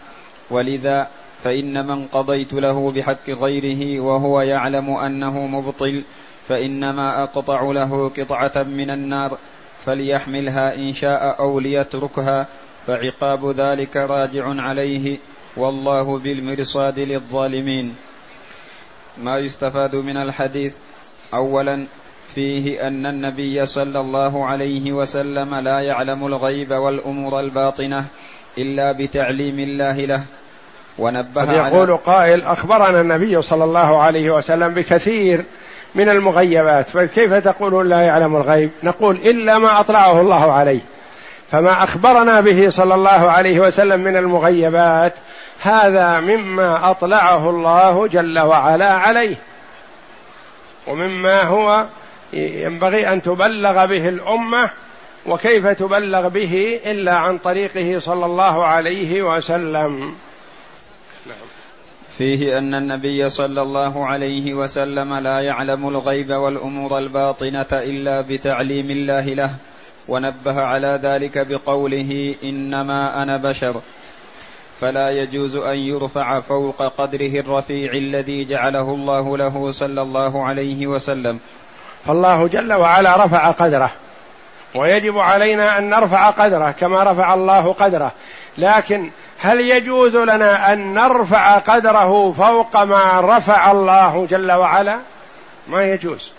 [0.50, 1.08] ولذا
[1.44, 6.04] فإن من قضيت له بحق غيره وهو يعلم أنه مبطل
[6.48, 9.38] فإنما أقطع له قطعة من النار
[9.86, 12.48] فليحملها إن شاء أو ليتركها
[12.88, 15.18] فعقاب ذلك راجع عليه.
[15.58, 17.96] والله بالمرصاد للظالمين.
[19.18, 20.78] ما يستفاد من الحديث
[21.34, 21.86] اولا
[22.38, 28.06] فيه أن النبي صلى الله عليه وسلم لا يعلم الغيب والأمور الباطنة
[28.58, 30.22] إلا بتعليم الله له.
[30.98, 35.44] ونبه يقول على قائل أخبرنا النبي صلى الله عليه وسلم بكثير
[35.96, 40.82] من المغيبات فكيف تقول لا يعلم الغيب؟ نقول إلا ما أطلعه الله عليه.
[41.52, 45.14] فما أخبرنا به صلى الله عليه وسلم من المغيبات
[45.62, 49.36] هذا مما أطلعه الله جل وعلا عليه.
[50.88, 51.86] ومما هو
[52.34, 54.70] ينبغي أن تبلغ به الأمة
[55.26, 60.00] وكيف تبلغ به إلا عن طريقه صلى الله عليه وسلم.
[61.28, 61.48] نعم.
[62.18, 69.26] فيه أن النبي صلى الله عليه وسلم لا يعلم الغيب والأمور الباطنة إلا بتعليم الله
[69.26, 69.52] له
[70.08, 73.82] ونبه على ذلك بقوله إنما أنا بشر.
[74.82, 81.40] فلا يجوز أن يرفع فوق قدره الرفيع الذي جعله الله له صلى الله عليه وسلم.
[82.06, 83.90] فالله جل وعلا رفع قدره.
[84.76, 88.12] ويجب علينا أن نرفع قدره كما رفع الله قدره.
[88.58, 94.98] لكن هل يجوز لنا أن نرفع قدره فوق ما رفع الله جل وعلا؟
[95.68, 96.32] ما يجوز.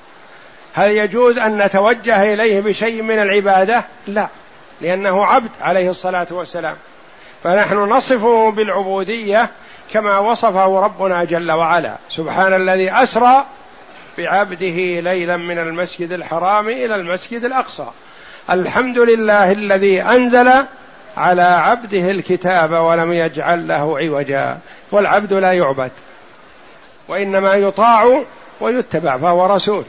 [0.75, 4.29] هل يجوز أن نتوجه إليه بشيء من العبادة؟ لا
[4.81, 6.77] لأنه عبد عليه الصلاة والسلام.
[7.45, 9.51] فنحن نصفه بالعبودية
[9.93, 11.97] كما وصفه ربنا جل وعلا.
[12.11, 13.45] سبحان الذي أسرى
[14.19, 17.87] بعبده ليلا من المسجد الحرام إلى المسجد الأقصى.
[18.51, 20.53] الحمد لله الذي أنزل
[21.17, 24.59] على عبده الكتاب ولم يجعل له عوجا.
[24.93, 25.91] والعبد لا يعبد
[27.09, 28.23] وإنما يطاع
[28.61, 29.85] ويتبع فهو رسول.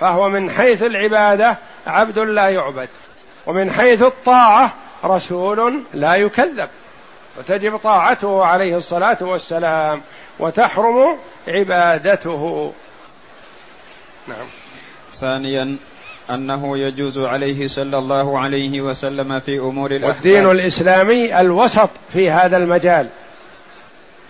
[0.00, 1.56] فهو من حيث العبادة
[1.86, 2.88] عبد لا يعبد
[3.46, 6.68] ومن حيث الطاعة رسول لا يكذب.
[7.38, 10.02] وتجب طاعته عليه الصلاة والسلام
[10.38, 12.72] وتحرم عبادته.
[14.30, 14.46] نعم.
[15.12, 15.76] ثانيا
[16.30, 22.56] أنه يجوز عليه صلى الله عليه وسلم في أمور الأحكام والدين الإسلامي الوسط في هذا
[22.56, 23.08] المجال.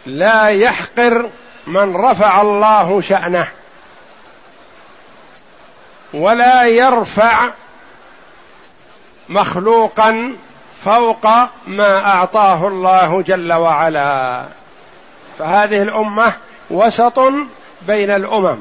[0.06, 1.30] لا يحقر
[1.66, 3.48] من رفع الله شأنه.
[6.14, 7.50] ولا يرفع
[9.28, 10.36] مخلوقا
[10.84, 11.26] فوق
[11.66, 14.46] ما أعطاه الله جل وعلا.
[15.38, 16.34] فهذه الأمة
[16.70, 17.20] وسط
[17.86, 18.58] بين الأمم.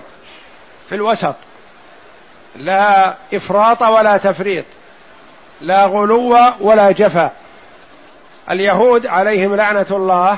[0.90, 1.36] في الوسط.
[2.56, 4.66] لا إفراط ولا تفريط.
[5.62, 7.32] لا غلو ولا جفا.
[8.52, 10.38] اليهود عليهم لعنة الله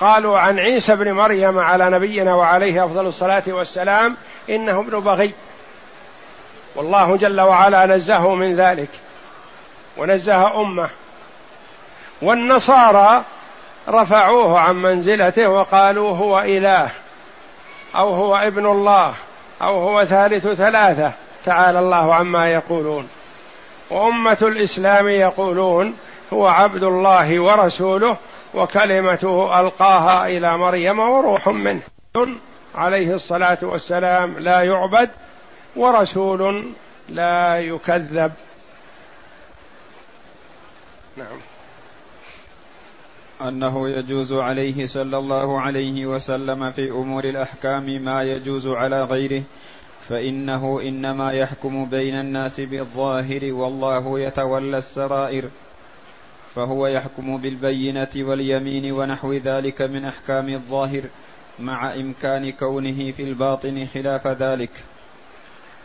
[0.00, 4.16] قالوا عن عيسى بن مريم على نبينا وعليه أفضل الصلاة والسلام
[4.50, 5.32] إنه ابن بغي.
[6.76, 8.90] والله جل وعلا نزهه من ذلك.
[9.96, 10.90] ونزه أمه.
[12.22, 13.24] والنصارى
[13.88, 16.90] رفعوه عن منزلته وقالوا هو إله
[17.96, 19.14] أو هو ابن الله.
[19.62, 21.12] أو هو ثالث ثلاثة
[21.44, 23.08] تعالى الله عما يقولون.
[23.90, 25.96] وأمة الإسلام يقولون
[26.32, 28.16] هو عبد الله ورسوله
[28.54, 31.80] وكلمته ألقاها إلى مريم وروح منه.
[32.74, 35.10] عليه الصلاة والسلام لا يعبد
[35.76, 36.72] ورسول
[37.08, 38.32] لا يكذب.
[41.16, 41.55] نعم.
[43.40, 49.42] أنه يجوز عليه صلى الله عليه وسلم في أمور الأحكام ما يجوز على غيره
[50.08, 55.44] فإنه إنما يحكم بين الناس بالظاهر والله يتولى السرائر
[56.54, 61.02] فهو يحكم بالبينة واليمين ونحو ذلك من أحكام الظاهر
[61.58, 64.70] مع إمكان كونه في الباطن خلاف ذلك.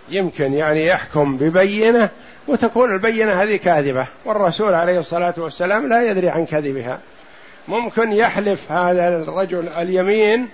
[0.09, 2.09] يمكن يعني يحكم ببينة
[2.47, 6.99] وتكون البينة هذه كاذبة والرسول عليه الصلاة والسلام لا يدري عن كذبها.
[7.67, 10.49] ممكن يحلف هذا الرجل اليمين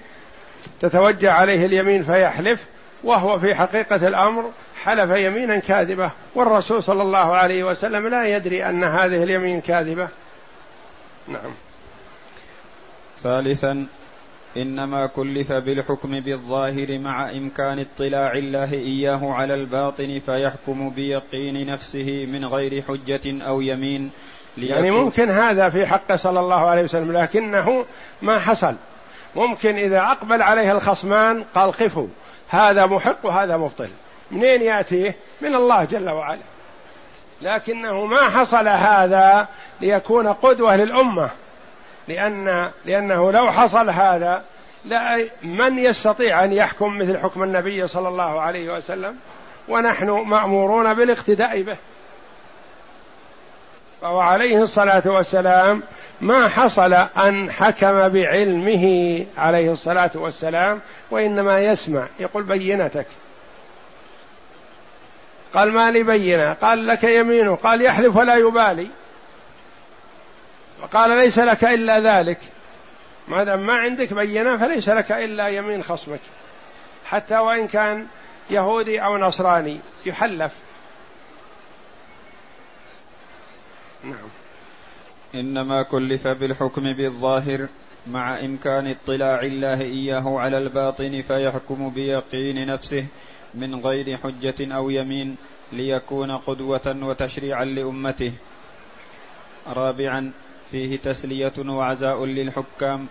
[0.79, 2.65] تتوجه عليه اليمين فيحلف
[3.03, 4.51] وهو في حقيقة الأمر
[4.83, 10.09] حلف يمينا كاذبة والرسول صلى الله عليه وسلم لا يدري أن هذه اليمين كاذبة.
[11.27, 11.51] نعم.
[13.19, 13.87] ثالثا
[14.57, 22.45] إنما كلف بالحكم بالظاهر مع إمكان اطلاع الله إياه على الباطن فيحكم بيقين نفسه من
[22.45, 24.11] غير حجة أو يمين.
[24.57, 27.85] يعني ممكن هذا في حقه صلى الله عليه وسلم لكنه
[28.21, 28.75] ما حصل.
[29.35, 32.07] ممكن إذا أقبل عليه الخصمان قال قفوا
[32.49, 33.89] هذا محق وهذا مبطل.
[34.31, 36.41] منين يأتيه؟ من الله جل وعلا.
[37.41, 39.47] لكنه ما حصل هذا
[39.81, 41.29] ليكون قدوة للأمة.
[42.07, 44.43] لأن لأنه لو حصل هذا
[44.85, 49.15] لا من يستطيع أن يحكم مثل حكم النبي صلى الله عليه وسلم؟
[49.67, 51.77] ونحن مأمورون بالاقتداء به.
[54.01, 55.83] فهو عليه الصلاة والسلام
[56.21, 60.81] ما حصل أن حكم بعلمه عليه الصلاة والسلام
[61.11, 63.05] وإنما يسمع يقول بينتك.
[65.53, 68.87] قال ما لي بينة؟ قال لك يمينه قال يحلف ولا يبالي.
[70.83, 72.39] وقال ليس لك إلا ذلك.
[73.27, 76.19] ما دام ما عندك بينة فليس لك إلا يمين خصمك.
[77.05, 78.07] حتى وإن كان
[78.49, 80.51] يهودي أو نصراني يحلف.
[84.07, 84.29] نعم.
[85.35, 87.67] إنما كلف بالحكم بالظاهر
[88.07, 93.05] مع إمكان اطلاع الله إياه على الباطن فيحكم بيقين نفسه
[93.53, 95.35] من غير حجة أو يمين
[95.71, 98.33] ليكون قدوة وتشريعا لأمته.
[99.67, 100.31] رابعا
[100.71, 103.07] فيه تسلية وعزاء للحكام.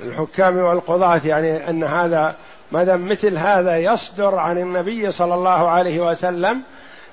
[0.00, 2.36] الحكام والقضاة يعني أن هذا
[2.72, 6.62] ما دام مثل هذا يصدر عن النبي صلى الله عليه وسلم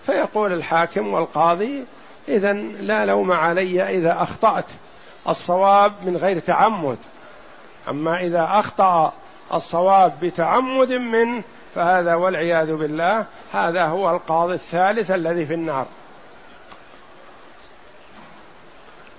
[0.05, 1.85] فيقول الحاكم والقاضي
[2.29, 4.65] إذا لا لوم علي إذا أخطأت
[5.29, 6.97] الصواب من غير تعمد.
[7.89, 9.13] أما إذا أخطأ
[9.53, 11.43] الصواب بتعمد منه
[11.75, 15.85] فهذا والعياذ بالله هذا هو القاضي الثالث الذي في النار.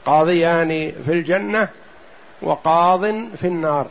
[0.07, 1.69] قاضيان في الجنة
[2.43, 3.01] وقاض
[3.37, 3.87] في النار.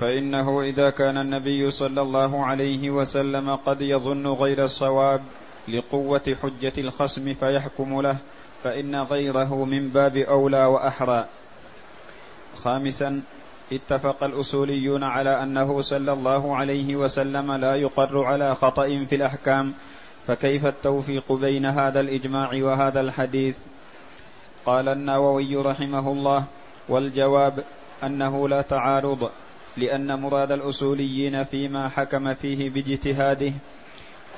[0.00, 5.22] فإنه إذا كان النبي صلى الله عليه وسلم قد يظن غير الصواب
[5.72, 8.16] لقوة حجة الخصم فيحكم له
[8.64, 11.26] فإن غيره من باب أولى وأحرى.
[12.54, 13.22] خامسا
[13.72, 19.74] اتفق الأصوليون على أنه صلى الله عليه وسلم لا يقر على خطأ في الأحكام
[20.26, 23.58] فكيف التوفيق بين هذا الإجماع وهذا الحديث؟
[24.66, 26.44] قال النووي رحمه الله
[26.88, 27.64] والجواب
[28.04, 29.30] أنه لا تعارض
[29.76, 33.52] لأن مراد الأصوليين فيما حكم فيه باجتهاده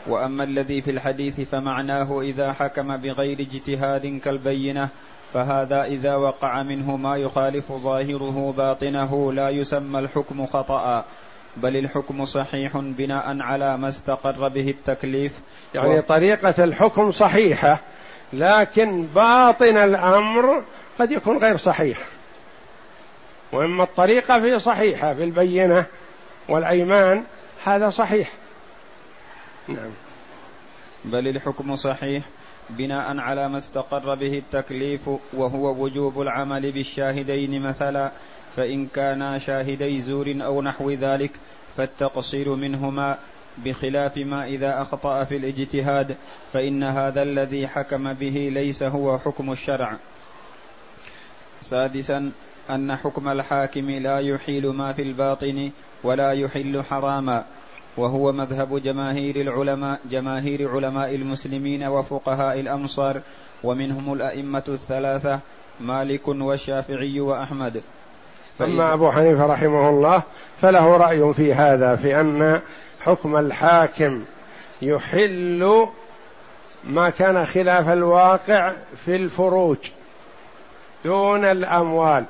[0.07, 4.88] وأما الذي في الحديث فمعناه إذا حكم بغير اجتهاد كالبينة
[5.32, 11.05] فهذا إذا وقع منه ما يخالف ظاهره باطنه لا يسمى الحكم خطأ
[11.57, 15.40] بل الحكم صحيح بناء على ما استقر به التكليف.
[15.74, 16.01] يعني و...
[16.01, 17.80] طريقة الحكم صحيحة
[18.32, 20.62] لكن باطن الأمر
[20.98, 21.98] قد يكون غير صحيح.
[23.53, 25.86] وإما الطريقة في صحيحة في البينة
[26.48, 27.24] والأيمان
[27.64, 28.30] هذا صحيح.
[29.72, 29.90] نعم.
[31.04, 32.24] بل الحكم صحيح.
[32.70, 38.12] بناء على ما استقر به التكليف وهو وجوب العمل بالشاهدين مثلا
[38.56, 41.30] فإن كانا شاهدي زور أو نحو ذلك
[41.76, 43.18] فالتقصير منهما
[43.58, 46.16] بخلاف ما إذا أخطأ في الاجتهاد
[46.52, 49.96] فإن هذا الذي حكم به ليس هو حكم الشرع.
[51.60, 52.32] سادسا
[52.70, 55.70] أن حكم الحاكم لا يحيل ما في الباطن
[56.02, 57.44] ولا يحل حراما.
[57.97, 63.20] وهو مذهب جماهير العلماء جماهير علماء المسلمين وفقهاء الأمصار
[63.64, 65.41] ومنهم الأئمة الثلاثة
[65.80, 67.82] مالك والشافعي وأحمد.
[68.61, 70.22] أما أبو حنيفة رحمه الله
[70.61, 72.61] فله رأي في هذا في أن
[73.01, 74.24] حكم الحاكم
[74.82, 75.86] يحل
[76.84, 78.72] ما كان خلاف الواقع
[79.05, 79.76] في الفروج
[81.05, 82.24] دون الأموال.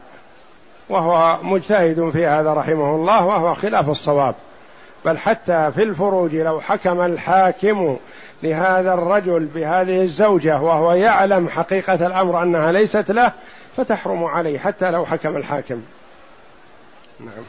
[0.88, 4.34] وهو مجتهد في هذا رحمه الله وهو خلاف الصواب.
[5.04, 7.96] بل حتى في الفروج لو حكم الحاكم
[8.42, 13.32] لهذا الرجل بهذه الزوجة وهو يعلم حقيقة الأمر أنها ليست له
[13.76, 15.82] فتحرم عليه حتى لو حكم الحاكم.
[17.20, 17.44] نعم.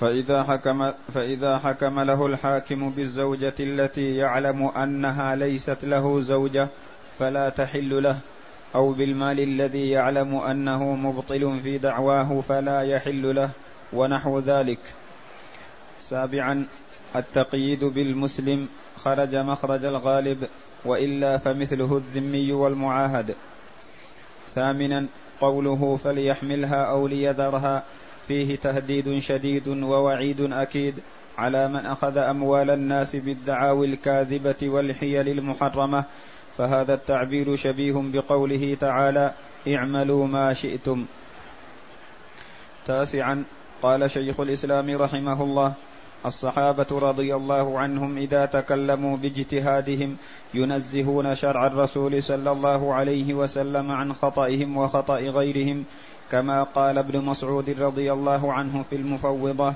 [0.00, 6.68] فإذا حكم فإذا حكم له الحاكم بالزوجة التي يعلم أنها ليست له زوجة
[7.18, 8.16] فلا تحل له
[8.74, 13.50] أو بالمال الذي يعلم أنه مبطل في دعواه فلا يحل له
[13.92, 14.78] ونحو ذلك.
[16.08, 16.66] سابعا
[17.16, 20.48] التقييد بالمسلم خرج مخرج الغالب
[20.84, 23.34] وإلا فمثله الذمي والمعاهد.
[24.54, 25.06] ثامنا
[25.40, 27.82] قوله فليحملها أو ليذرها
[28.28, 30.94] فيه تهديد شديد ووعيد أكيد
[31.38, 36.04] على من أخذ أموال الناس بالدعاوي الكاذبة والحيل المحرمة.
[36.58, 39.32] فهذا التعبير شبيه بقوله تعالى
[39.68, 41.06] اعملوا ما شئتم
[42.86, 43.44] تاسعا
[43.82, 45.72] قال شيخ الإسلام رحمه الله
[46.26, 50.16] الصحابة رضي الله عنهم إذا تكلموا باجتهادهم
[50.54, 55.84] ينزهون شرع الرسول صلى الله عليه وسلم عن خطئهم وخطأ غيرهم
[56.30, 59.74] كما قال ابن مسعود رضي الله عنه في المفوضة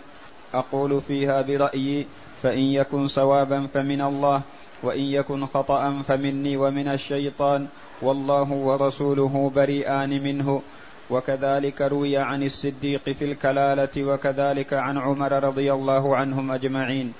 [0.54, 2.06] أقول فيها برأيي
[2.42, 4.42] فإن يكن صوابا فمن الله
[4.82, 7.66] وإن يكن خطأ فمني ومن الشيطان
[8.02, 10.62] والله ورسوله بريئان منه.
[11.10, 17.12] وكذلك روي عن الصديق في الكلالة وكذلك عن عمر رضي الله عنهم أجمعين.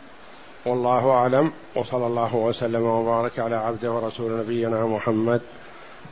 [0.66, 5.40] والله أعلم وصلى الله وسلم وبارك على عبده ورسول نبينا محمد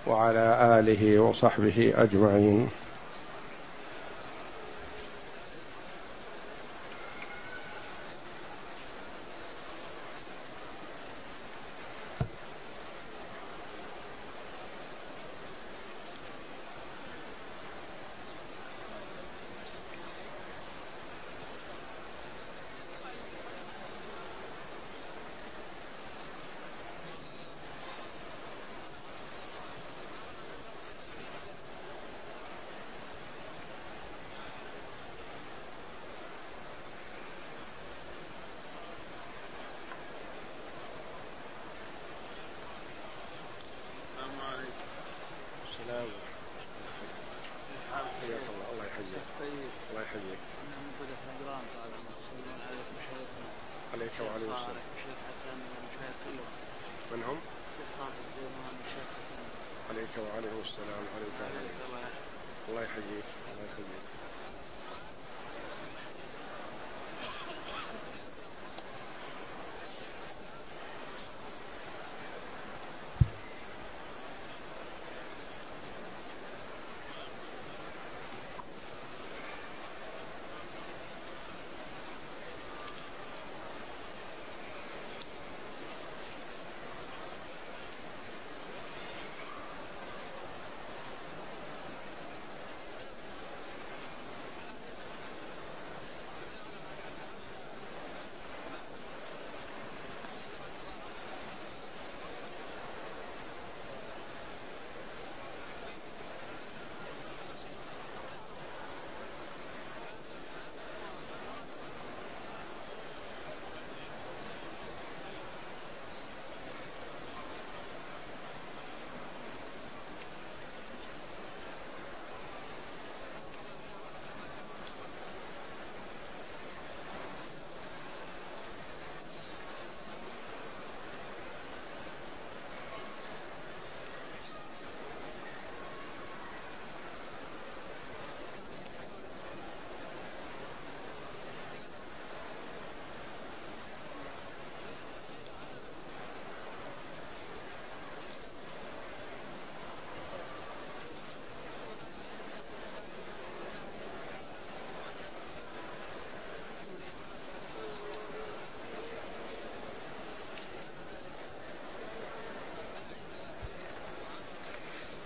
[0.07, 2.69] وعلى آله وصحبه أجمعين.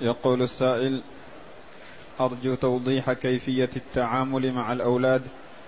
[0.00, 1.02] يقول السائل
[2.20, 5.22] أرجو توضيح كيفية التعامل مع الأولاد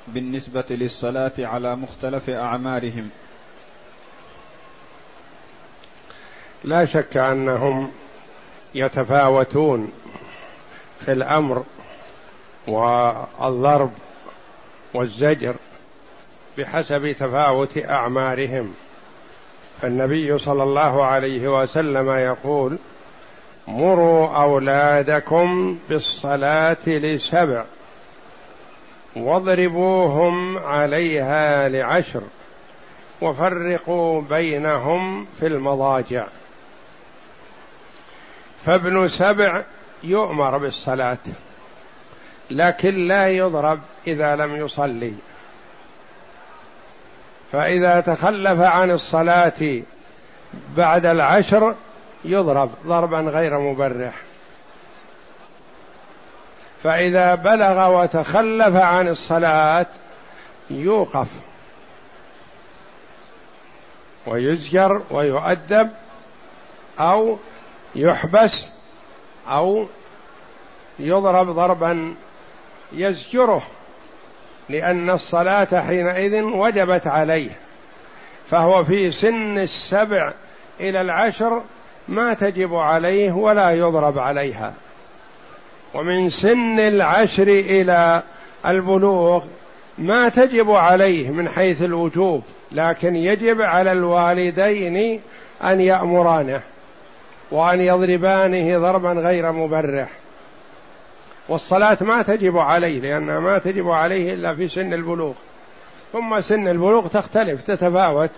[0.08, 3.10] بالنسبة للصلاة على مختلف أعمارهم.
[6.64, 7.92] لا شك أنهم
[8.74, 9.92] يتفاوتون
[11.00, 11.64] في الأمر
[12.68, 13.90] والضرب
[14.94, 15.54] والزجر
[16.58, 18.74] بحسب تفاوت أعمارهم.
[19.82, 22.78] فالنبي صلى الله عليه وسلم يقول
[23.68, 27.64] مروا أولادكم بالصلاة لسبع
[29.16, 32.22] واضربوهم عليها لعشر
[33.22, 36.26] وفرقوا بينهم في المضاجع.
[38.64, 39.64] فابن سبع
[40.02, 41.18] يؤمر بالصلاة
[42.50, 45.14] لكن لا يضرب إذا لم يصلي.
[47.52, 49.82] فإذا تخلف عن الصلاة
[50.76, 51.74] بعد العشر
[52.24, 54.14] يضرب ضربا غير مبرح.
[56.82, 59.86] فإذا بلغ وتخلف عن الصلاة
[60.70, 61.28] يوقف
[64.26, 65.90] ويزجر ويؤدب
[67.00, 67.38] أو
[67.94, 68.68] يحبس
[69.48, 69.86] أو
[70.98, 72.14] يضرب ضربا
[72.92, 73.62] يزجره
[74.68, 77.50] لأن الصلاة حينئذ وجبت عليه.
[78.50, 80.32] فهو في سن السبع
[80.80, 81.62] إلى العشر
[82.08, 84.74] ما تجب عليه ولا يضرب عليها.
[85.94, 88.22] ومن سن العشر إلى
[88.66, 89.44] البلوغ
[89.98, 92.42] ما تجب عليه من حيث الوجوب
[92.72, 95.20] لكن يجب على الوالدين
[95.64, 96.62] أن يأمرانه
[97.50, 100.08] وأن يضربانه ضربا غير مبرح.
[101.48, 105.32] والصلاة ما تجب عليه لأنها ما تجب عليه إلا في سن البلوغ.
[106.12, 108.30] ثم سن البلوغ تختلف تتفاوت.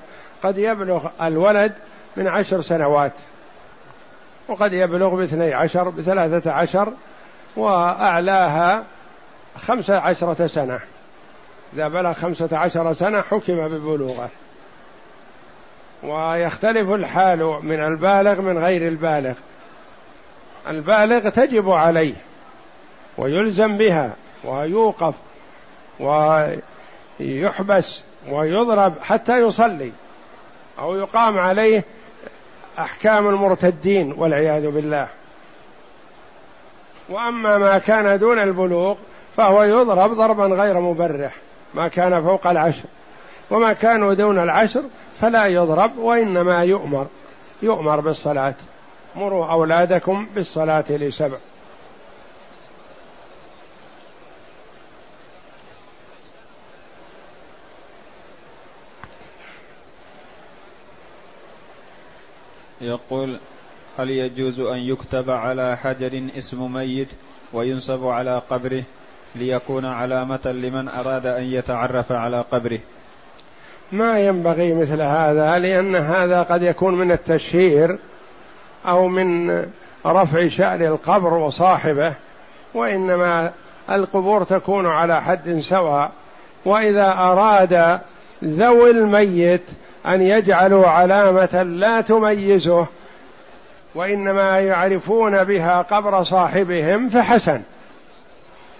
[0.42, 1.72] قد يبلغ الولد
[2.16, 3.12] من عشر سنوات.
[4.48, 6.92] وقد يبلغ باثني عشر بثلاثة عشر
[7.56, 8.84] وأعلاها
[9.56, 10.80] خمسة عشرة سنة.
[11.74, 14.28] إذا بلغ خمسة عشر سنة حكم ببلوغه.
[16.02, 19.34] ويختلف الحال من البالغ من غير البالغ.
[20.68, 22.14] البالغ تجب عليه
[23.18, 24.12] ويلزم بها
[24.44, 25.14] ويوقف
[27.20, 29.92] ويحبس ويضرب حتى يصلي
[30.78, 31.84] أو يقام عليه
[32.78, 35.08] أحكام المرتدين والعياذ بالله.
[37.08, 38.96] وأما ما كان دون البلوغ
[39.36, 41.34] فهو يضرب ضربا غير مبرح
[41.74, 42.88] ما كان فوق العشر.
[43.50, 44.82] وما كانوا دون العشر
[45.20, 47.06] فلا يضرب وإنما يؤمر
[47.62, 48.54] يؤمر بالصلاة.
[49.16, 51.36] مروا أولادكم بالصلاة لسبع.
[62.84, 63.38] يقول
[63.98, 67.08] هل يجوز أن يكتب على حجر اسم ميت
[67.52, 68.82] وينصب على قبره
[69.34, 72.78] ليكون علامة لمن أراد أن يتعرف على قبره؟
[73.92, 77.98] ما ينبغي مثل هذا لأن هذا قد يكون من التشهير
[78.86, 79.50] أو من
[80.06, 82.14] رفع شأن القبر وصاحبه
[82.74, 83.52] وإنما
[83.90, 86.12] القبور تكون على حد سواء.
[86.64, 88.00] وإذا أراد
[88.44, 89.70] ذوي الميت
[90.06, 92.86] أن يجعلوا علامة لا تميزه
[93.94, 97.60] وإنما يعرفون بها قبر صاحبهم فحسن.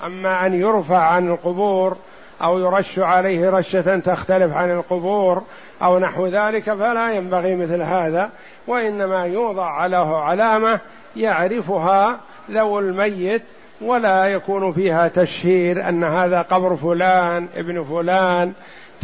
[0.07, 1.97] أما أن يرفع عن القبور
[2.43, 5.43] أو يرش عليه رشة تختلف عن القبور
[5.83, 8.31] أو نحو ذلك فلا ينبغي مثل هذا
[8.67, 10.81] وإنما يوضع له علامة
[11.17, 12.21] يعرفها
[12.51, 13.43] ذو الميت
[13.81, 18.53] ولا يكون فيها تشهير أن هذا قبر فلان ابن فلان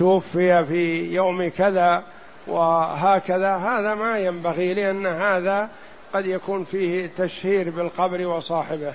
[0.00, 2.02] توفي في يوم كذا
[2.46, 5.68] وهكذا هذا ما ينبغي لأن هذا
[6.12, 8.94] قد يكون فيه تشهير بالقبر وصاحبه.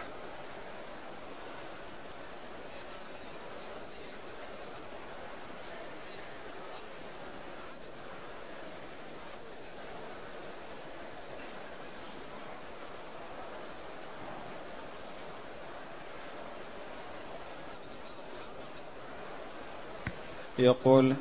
[20.66, 21.16] يقول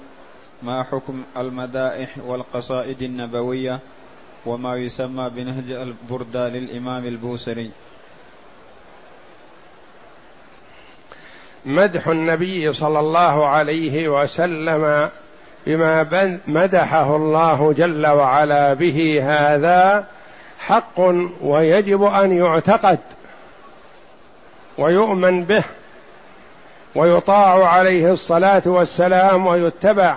[0.63, 3.81] ما حكم المدائح والقصائد النبوية
[4.47, 7.71] وما يسمى بنهج البردة للإمام البوسري
[11.67, 15.11] مدح النبي صلى الله عليه وسلم
[15.67, 20.07] بما مدحه الله جل وعلا به هذا
[20.59, 21.01] حق
[21.41, 22.99] ويجب أن يعتقد
[24.79, 25.65] ويؤمن به.
[26.95, 30.17] ويطاع عليه الصلاة والسلام ويتبع.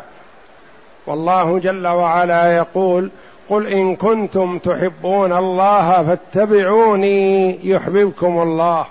[1.08, 3.10] والله جل وعلا يقول
[3.50, 8.86] قل إن كنتم تحبون الله فاتبعوني يحببكم الله.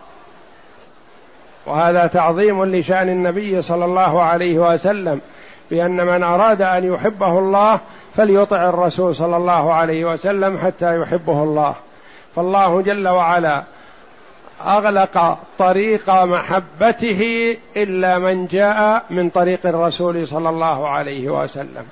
[1.67, 5.21] وهذا تعظيم لشأن النبي صلى الله عليه وسلم
[5.71, 7.81] بأن من أراد أن يحبه الله
[8.17, 11.75] فليطع الرسول صلى الله عليه وسلم حتى يحبه الله.
[12.37, 13.63] فالله جل وعلا
[14.65, 21.87] أغلق طريق محبته إلا من جاء من طريق الرسول صلى الله عليه وسلم.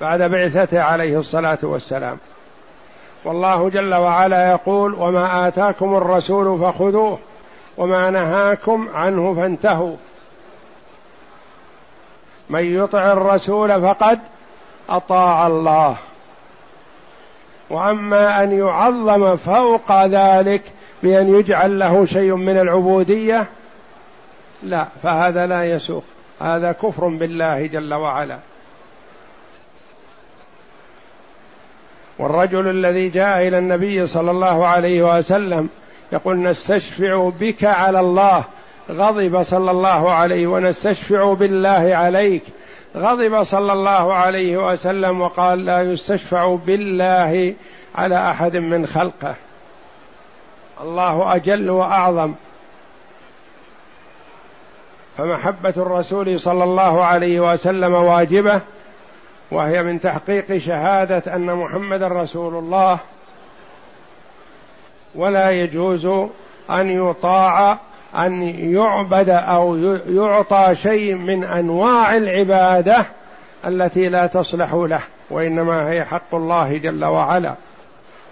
[0.00, 2.18] بعد بعثته عليه الصلاة والسلام.
[3.24, 7.18] والله جل وعلا يقول وما آتاكم الرسول فخذوه
[7.76, 9.96] وما نهاكم عنه فانتهوا.
[12.50, 14.20] من يطع الرسول فقد
[14.88, 15.96] أطاع الله.
[17.70, 20.62] وأما أن يعظم فوق ذلك
[21.02, 23.46] بأن يجعل له شيء من العبودية
[24.62, 26.04] لا فهذا لا يسوق.
[26.40, 28.38] هذا كفر بالله جل وعلا.
[32.18, 35.68] والرجل الذي جاء إلى النبي صلى الله عليه وسلم
[36.12, 38.44] يقول نستشفع بك على الله.
[38.90, 42.42] غضب صلى الله عليه ونستشفع بالله عليك.
[42.96, 47.54] غضب صلى الله عليه وسلم وقال لا يستشفع بالله
[47.94, 49.34] على أحد من خلقه.
[50.80, 52.34] الله أجل وأعظم.
[55.18, 58.60] فمحبة الرسول صلى الله عليه وسلم واجبة
[59.50, 62.98] وهي من تحقيق شهادة أن محمد رسول الله.
[65.14, 66.06] ولا يجوز
[66.70, 67.78] أن يطاع
[68.16, 68.42] أن
[68.74, 69.76] يعبد أو
[70.08, 73.06] يعطى شيء من أنواع العبادة
[73.66, 75.00] التي لا تصلح له
[75.30, 77.54] وإنما هي حق الله جل وعلا.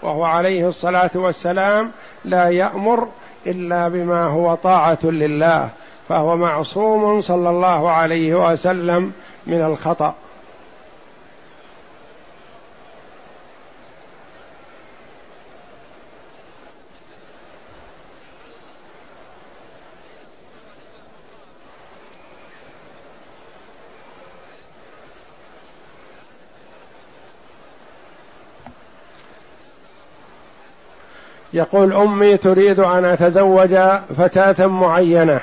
[0.03, 1.91] وهو عليه الصلاة والسلام
[2.25, 3.09] لا يأمر
[3.47, 5.69] إلا بما هو طاعة لله
[6.09, 9.13] فهو معصوم صلى الله عليه وسلم
[9.47, 10.15] من الخطأ.
[31.55, 33.77] يقول أمي تريد أن أتزوج
[34.17, 35.41] فتاة معينة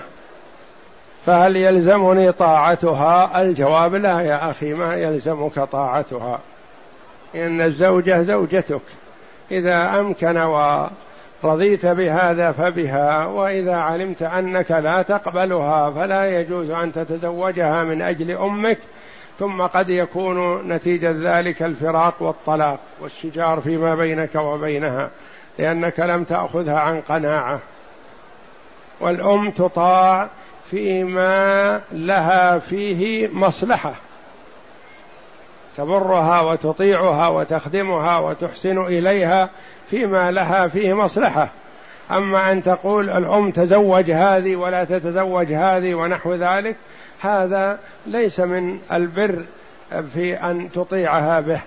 [1.26, 6.39] فهل يلزمني طاعتها؟ الجواب لا يا أخي ما يلزمك طاعتها.
[7.36, 8.82] إن الزوجه زوجتك
[9.51, 10.38] إذا أمكن
[11.43, 18.78] ورضيت بهذا فبها وإذا علمت أنك لا تقبلها فلا يجوز أن تتزوجها من أجل أمك
[19.39, 25.09] ثم قد يكون نتيجة ذلك الفراق والطلاق والشجار فيما بينك وبينها.
[25.60, 27.60] لأنك لم تأخذها عن قناعة.
[28.99, 30.28] والأم تطاع
[30.70, 33.93] فيما لها فيه مصلحة.
[35.78, 39.49] تبرها وتطيعها وتخدمها وتحسن إليها
[39.89, 41.49] فيما لها فيه مصلحة.
[42.12, 46.76] أما أن تقول الأم تزوج هذه ولا تتزوج هذه ونحو ذلك
[47.22, 49.41] هذا ليس من البر
[50.14, 51.62] في أن تطيعها به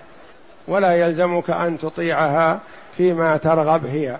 [0.67, 2.59] ولا يلزمك أن تطيعها
[2.97, 4.17] فيما ترغب هي.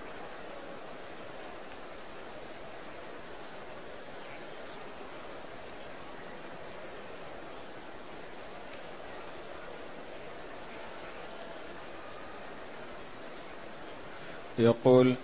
[14.60, 15.16] يقول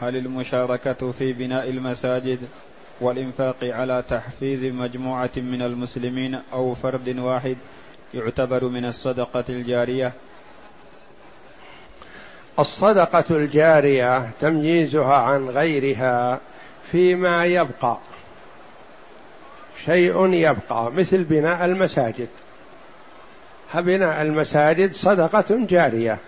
[0.00, 2.38] هل المشاركة في بناء المساجد
[3.00, 7.56] والإنفاق على تحفيز مجموعة من المسلمين أو فرد واحد
[8.14, 10.12] يعتبر من الصدقة الجارية؟
[12.58, 16.40] الصدقة الجارية تمييزها عن غيرها
[16.82, 17.98] فيما يبقى.
[19.84, 22.28] شيء يبقى مثل بناء المساجد.
[23.74, 26.18] بناء المساجد صدقة جارية.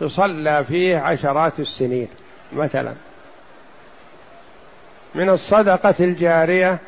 [0.00, 2.08] يصلى فيه عشرات السنين
[2.52, 2.94] مثلا.
[5.14, 6.78] من الصدقة الجارية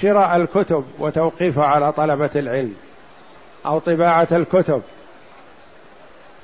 [0.00, 2.74] شراء الكتب وتوقيفها على طلبة العلم
[3.66, 4.82] أو طباعة الكتب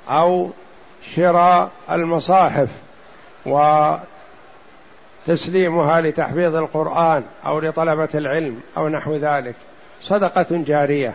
[0.09, 0.51] أو
[1.03, 2.68] شراء المصاحف
[5.26, 9.55] وتسليمها لتحفيظ القرآن أو لطلبة العلم أو نحو ذلك.
[10.00, 11.14] صدقة جارية.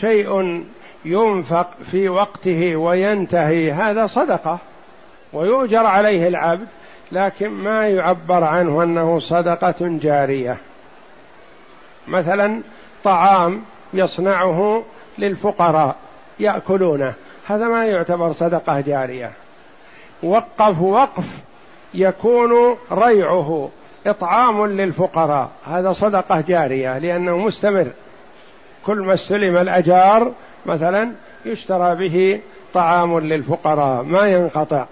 [0.00, 0.64] شيء
[1.04, 4.58] ينفق في وقته وينتهي هذا صدقة
[5.32, 6.68] ويؤجر عليه العبد
[7.12, 10.56] لكن ما يعبر عنه أنه صدقة جارية.
[12.08, 12.60] مثلا
[13.04, 13.62] طعام
[13.94, 14.82] يصنعه
[15.18, 15.96] للفقراء
[16.40, 17.14] يأكلونه.
[17.50, 19.32] هذا ما يعتبر صدقة جارية.
[20.22, 21.38] وقف وقف
[21.94, 23.70] يكون ريعه
[24.06, 25.50] إطعام للفقراء.
[25.64, 27.86] هذا صدقة جارية لأنه مستمر.
[28.86, 30.32] كل ما استلم الأجار
[30.66, 31.12] مثلا
[31.44, 32.40] يشترى به
[32.74, 34.86] طعام للفقراء ما ينقطع.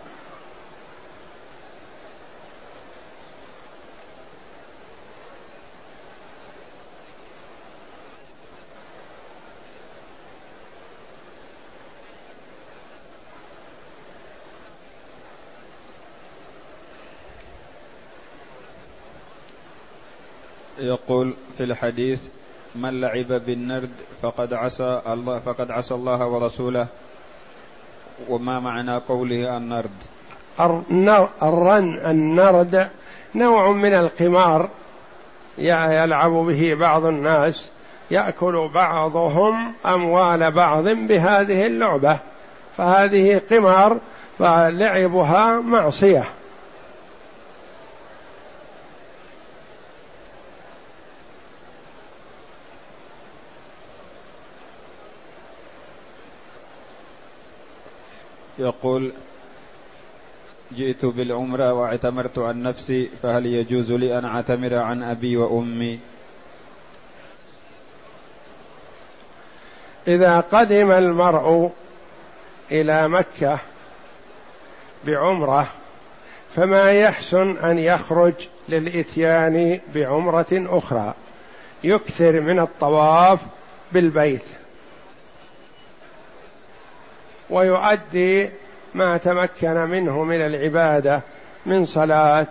[20.89, 22.29] يقول في الحديث
[22.75, 23.91] من لعب بالنرد
[24.23, 26.87] فقد عصى الله فقد عصى الله ورسوله.
[28.29, 29.91] وما معنى قوله النرد؟
[31.43, 32.89] الرن النرد
[33.35, 34.69] نوع من القمار
[35.59, 37.71] يلعب به بعض الناس
[38.11, 42.19] يأكل بعضهم أموال بعض بهذه اللعبة
[42.77, 43.99] فهذه قمار
[44.39, 46.25] فلعبها معصية.
[58.59, 59.13] يقول
[60.73, 65.99] جئت بالعمرة واعتمرت عن نفسي فهل يجوز لي أن أعتمر عن أبي وأمي؟
[70.09, 71.73] إذا قدم المرء
[72.73, 73.59] إلى مكة
[75.07, 75.71] بعمرة
[76.55, 78.35] فما يحسن أن يخرج
[78.69, 81.15] للإتيان بعمرة أخرى؟
[81.85, 83.41] يكثر من الطواف
[83.93, 84.45] بالبيت.
[87.51, 88.51] ويؤدي
[88.95, 91.21] ما تمكن منه من العبادة
[91.67, 92.47] من صلاة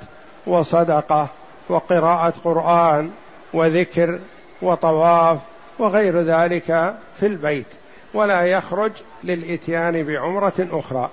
[0.47, 1.27] وصدقة
[1.69, 3.11] وقراءة قرآن
[3.53, 4.19] وذكر
[4.61, 5.37] وطواف
[5.79, 7.65] وغير ذلك في البيت
[8.13, 8.91] ولا يخرج
[9.23, 11.09] للإتيان بعمرة أخرى.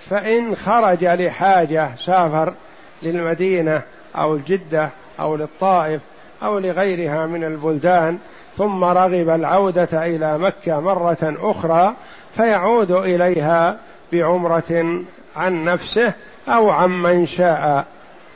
[0.00, 2.54] فإن خرج لحاجة سافر
[3.02, 3.82] للمدينة
[4.16, 4.90] أو الجدة
[5.20, 6.00] أو للطائف
[6.42, 8.18] أو لغيرها من البلدان
[8.56, 11.94] ثم رغب العودة إلى مكة مرة أخرى
[12.36, 13.78] فيعود إليها
[14.12, 15.02] بعمرة
[15.36, 16.12] عن نفسه
[16.48, 17.86] أو عن من شاء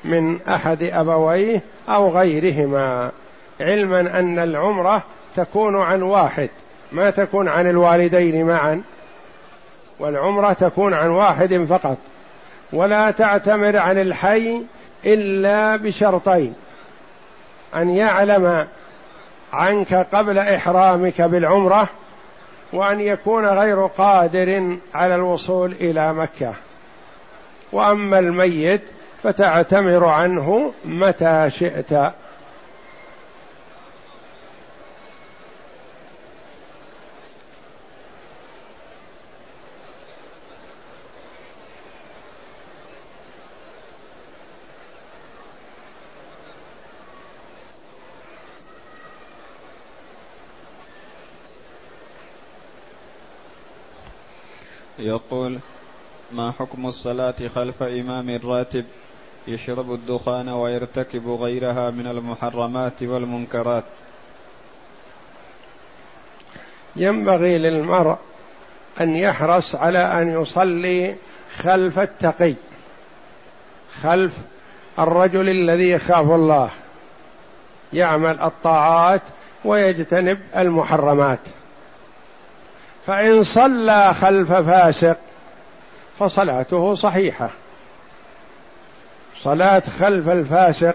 [0.05, 3.11] من أحد أبويه أو غيرهما.
[3.61, 5.03] علما أن العمرة
[5.37, 6.51] تكون عن واحد
[6.93, 8.83] ما تكون عن الوالدين معا.
[9.99, 11.99] والعمرة تكون عن واحد فقط.
[12.73, 14.63] ولا تعتمر عن الحي
[15.07, 16.55] إلا بشرطين
[17.77, 18.67] أن يعلم
[19.53, 21.89] عنك قبل إحرامك بالعمرة
[22.73, 26.55] وأن يكون غير قادر على الوصول إلى مكة.
[27.73, 28.83] وأما الميت
[29.23, 31.93] فتعتمر عنه متى شئت.
[55.07, 55.59] يقول
[56.33, 58.85] ما حكم الصلاة خلف إمام راتب
[59.49, 63.85] يشرب الدخان ويرتكب غيرها من المحرمات والمنكرات.
[66.97, 68.17] ينبغي للمرء
[69.01, 71.17] أن يحرص على أن يصلي
[71.57, 72.55] خلف التقي
[74.03, 74.39] خلف
[74.99, 76.71] الرجل الذي يخاف الله.
[77.93, 79.23] يعمل الطاعات
[79.65, 81.41] ويجتنب المحرمات.
[83.07, 85.17] فإن صلى خلف فاسق
[86.19, 87.51] فصلاته صحيحة.
[89.37, 90.95] صلاة خلف الفاسق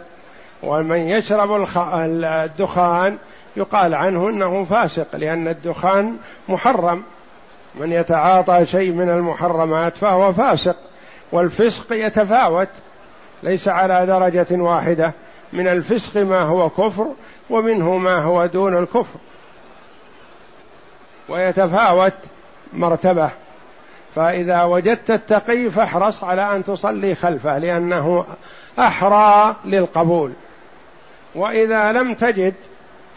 [0.64, 1.68] ومن يشرب
[2.24, 3.18] الدخان
[3.55, 6.18] يقال عنه إنه فاسق لأن الدخان
[6.49, 7.03] محرم.
[7.76, 10.76] من يتعاطى شيء من المحرمات فهو فاسق
[11.32, 12.70] والفسق يتفاوت
[13.43, 15.14] ليس على درجة واحدة.
[15.53, 17.07] من الفسق ما هو كفر
[17.49, 19.20] ومنه ما هو دون الكفر.
[21.30, 22.13] ويتفاوت
[22.74, 23.30] مرتبة.
[24.15, 28.26] فإذا وجدت التقي فاحرص على أن تصلي خلفه لأنه
[28.80, 30.32] أحرى للقبول.
[31.36, 32.53] وإذا لم تجد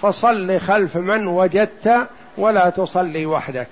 [0.03, 2.07] فصل خلف من وجدت
[2.39, 3.69] ولا تصلي وحدك.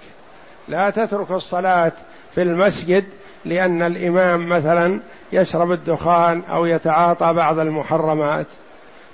[0.69, 1.93] لا تترك الصلاة
[2.35, 3.05] في المسجد
[3.45, 5.01] لأن الإمام مثلا
[5.33, 8.47] يشرب الدخان أو يتعاطى بعض المحرمات.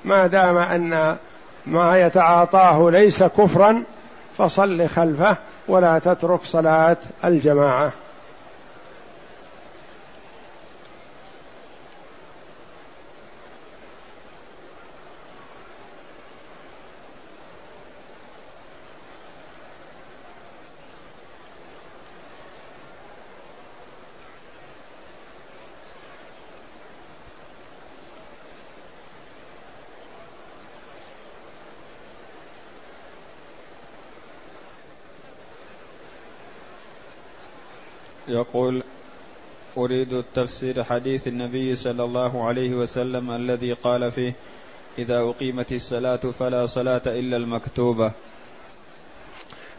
[0.05, 1.17] ما دام أن
[1.67, 3.83] ما يتعاطاه ليس كفرا
[4.39, 5.37] فصل خلفه
[5.69, 7.93] ولا تترك صلاة الجماعة.
[38.39, 38.83] يقول
[39.77, 44.35] أريد تفسير حديث النبي صلى الله عليه وسلم الذي قال فيه
[44.99, 48.13] إذا أقيمت الصلاة فلا صلاة إلا المكتوبة.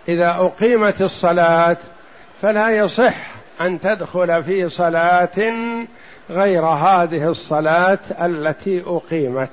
[0.07, 1.77] إذا أقيمت الصلاة
[2.41, 3.15] فلا يصح
[3.61, 5.53] أن تدخل في صلاة
[6.29, 9.51] غير هذه الصلاة التي أقيمت.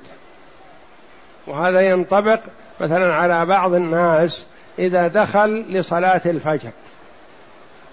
[1.46, 2.40] وهذا ينطبق
[2.80, 4.46] مثلا على بعض الناس
[4.78, 6.70] إذا دخل لصلاة الفجر.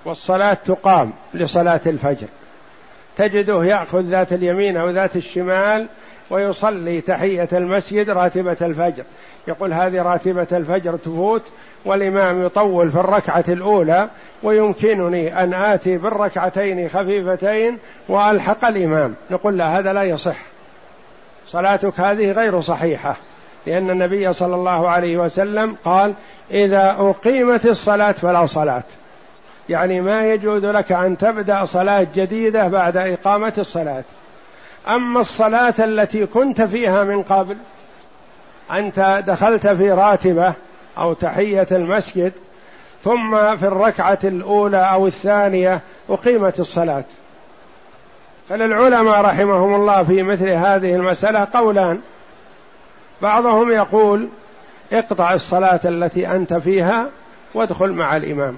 [0.06, 2.28] والصلاة تقام لصلاة الفجر.
[3.16, 5.88] تجده يأخذ ذات اليمين أو ذات الشمال
[6.30, 9.04] ويصلي تحية المسجد راتبة الفجر.
[9.48, 11.42] يقول هذه راتبة الفجر تفوت
[11.86, 14.10] والإمام يطول في الركعة الأولى
[14.44, 17.78] ويمكنني أن آتي بالركعتين خفيفتين
[18.10, 19.16] وألحق الإمام.
[19.32, 20.38] نقول لا هذا لا يصح.
[21.48, 23.18] صلاتك هذه غير صحيحة
[23.68, 26.14] لأن النبي صلى الله عليه وسلم قال
[26.52, 28.84] إذا أقيمت الصلاة فلا صلاة.
[29.70, 34.04] يعني ما يجوز لك أن تبدأ صلاة جديدة بعد إقامة الصلاة.
[34.88, 37.58] أما الصلاة التي كنت فيها من قبل
[38.72, 40.54] أنت دخلت في راتبة
[40.98, 42.32] أو تحية المسجد
[43.04, 47.04] ثم في الركعة الأولى أو الثانية أقيمت الصلاة.
[48.50, 52.02] فللعلماء رحمهم الله في مثل هذه المسألة قولان.
[53.22, 54.30] بعضهم يقول
[54.94, 57.10] اقطع الصلاة التي أنت فيها
[57.54, 58.58] وادخل مع الإمام.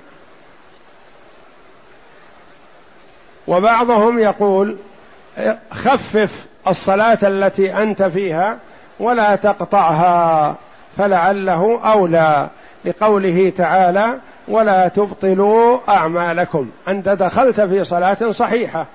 [3.47, 4.77] وبعضهم يقول
[5.71, 8.57] خفف الصلاة التي أنت فيها
[8.99, 10.55] ولا تقطعها
[10.97, 12.49] فلعله أولى
[12.85, 14.17] لقوله تعالى
[14.47, 16.69] ولا تبطلوا أعمالكم.
[16.87, 18.85] أنت دخلت في صلاة صحيحة.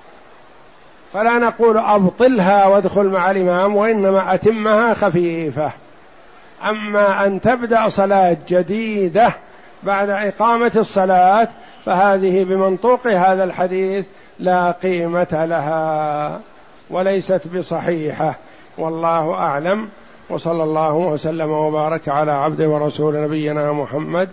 [1.13, 5.71] فلا نقول أبطلها وادخل مع الإمام وإنما أتمها خفيفة.
[6.63, 9.33] أما أن تبدأ صلاة جديدة
[9.83, 11.47] بعد إقامة الصلاة
[11.85, 14.05] فهذه بمنطوق هذا الحديث
[14.41, 16.39] لا قيمة لها
[16.89, 18.35] وليست بصحيحة.
[18.77, 19.89] والله أعلم.
[20.29, 24.29] وصلى الله وسلم وبارك على عبد ورسول نبينا محمد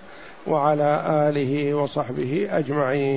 [0.47, 3.09] وعلى آله وصحبه أجمعين.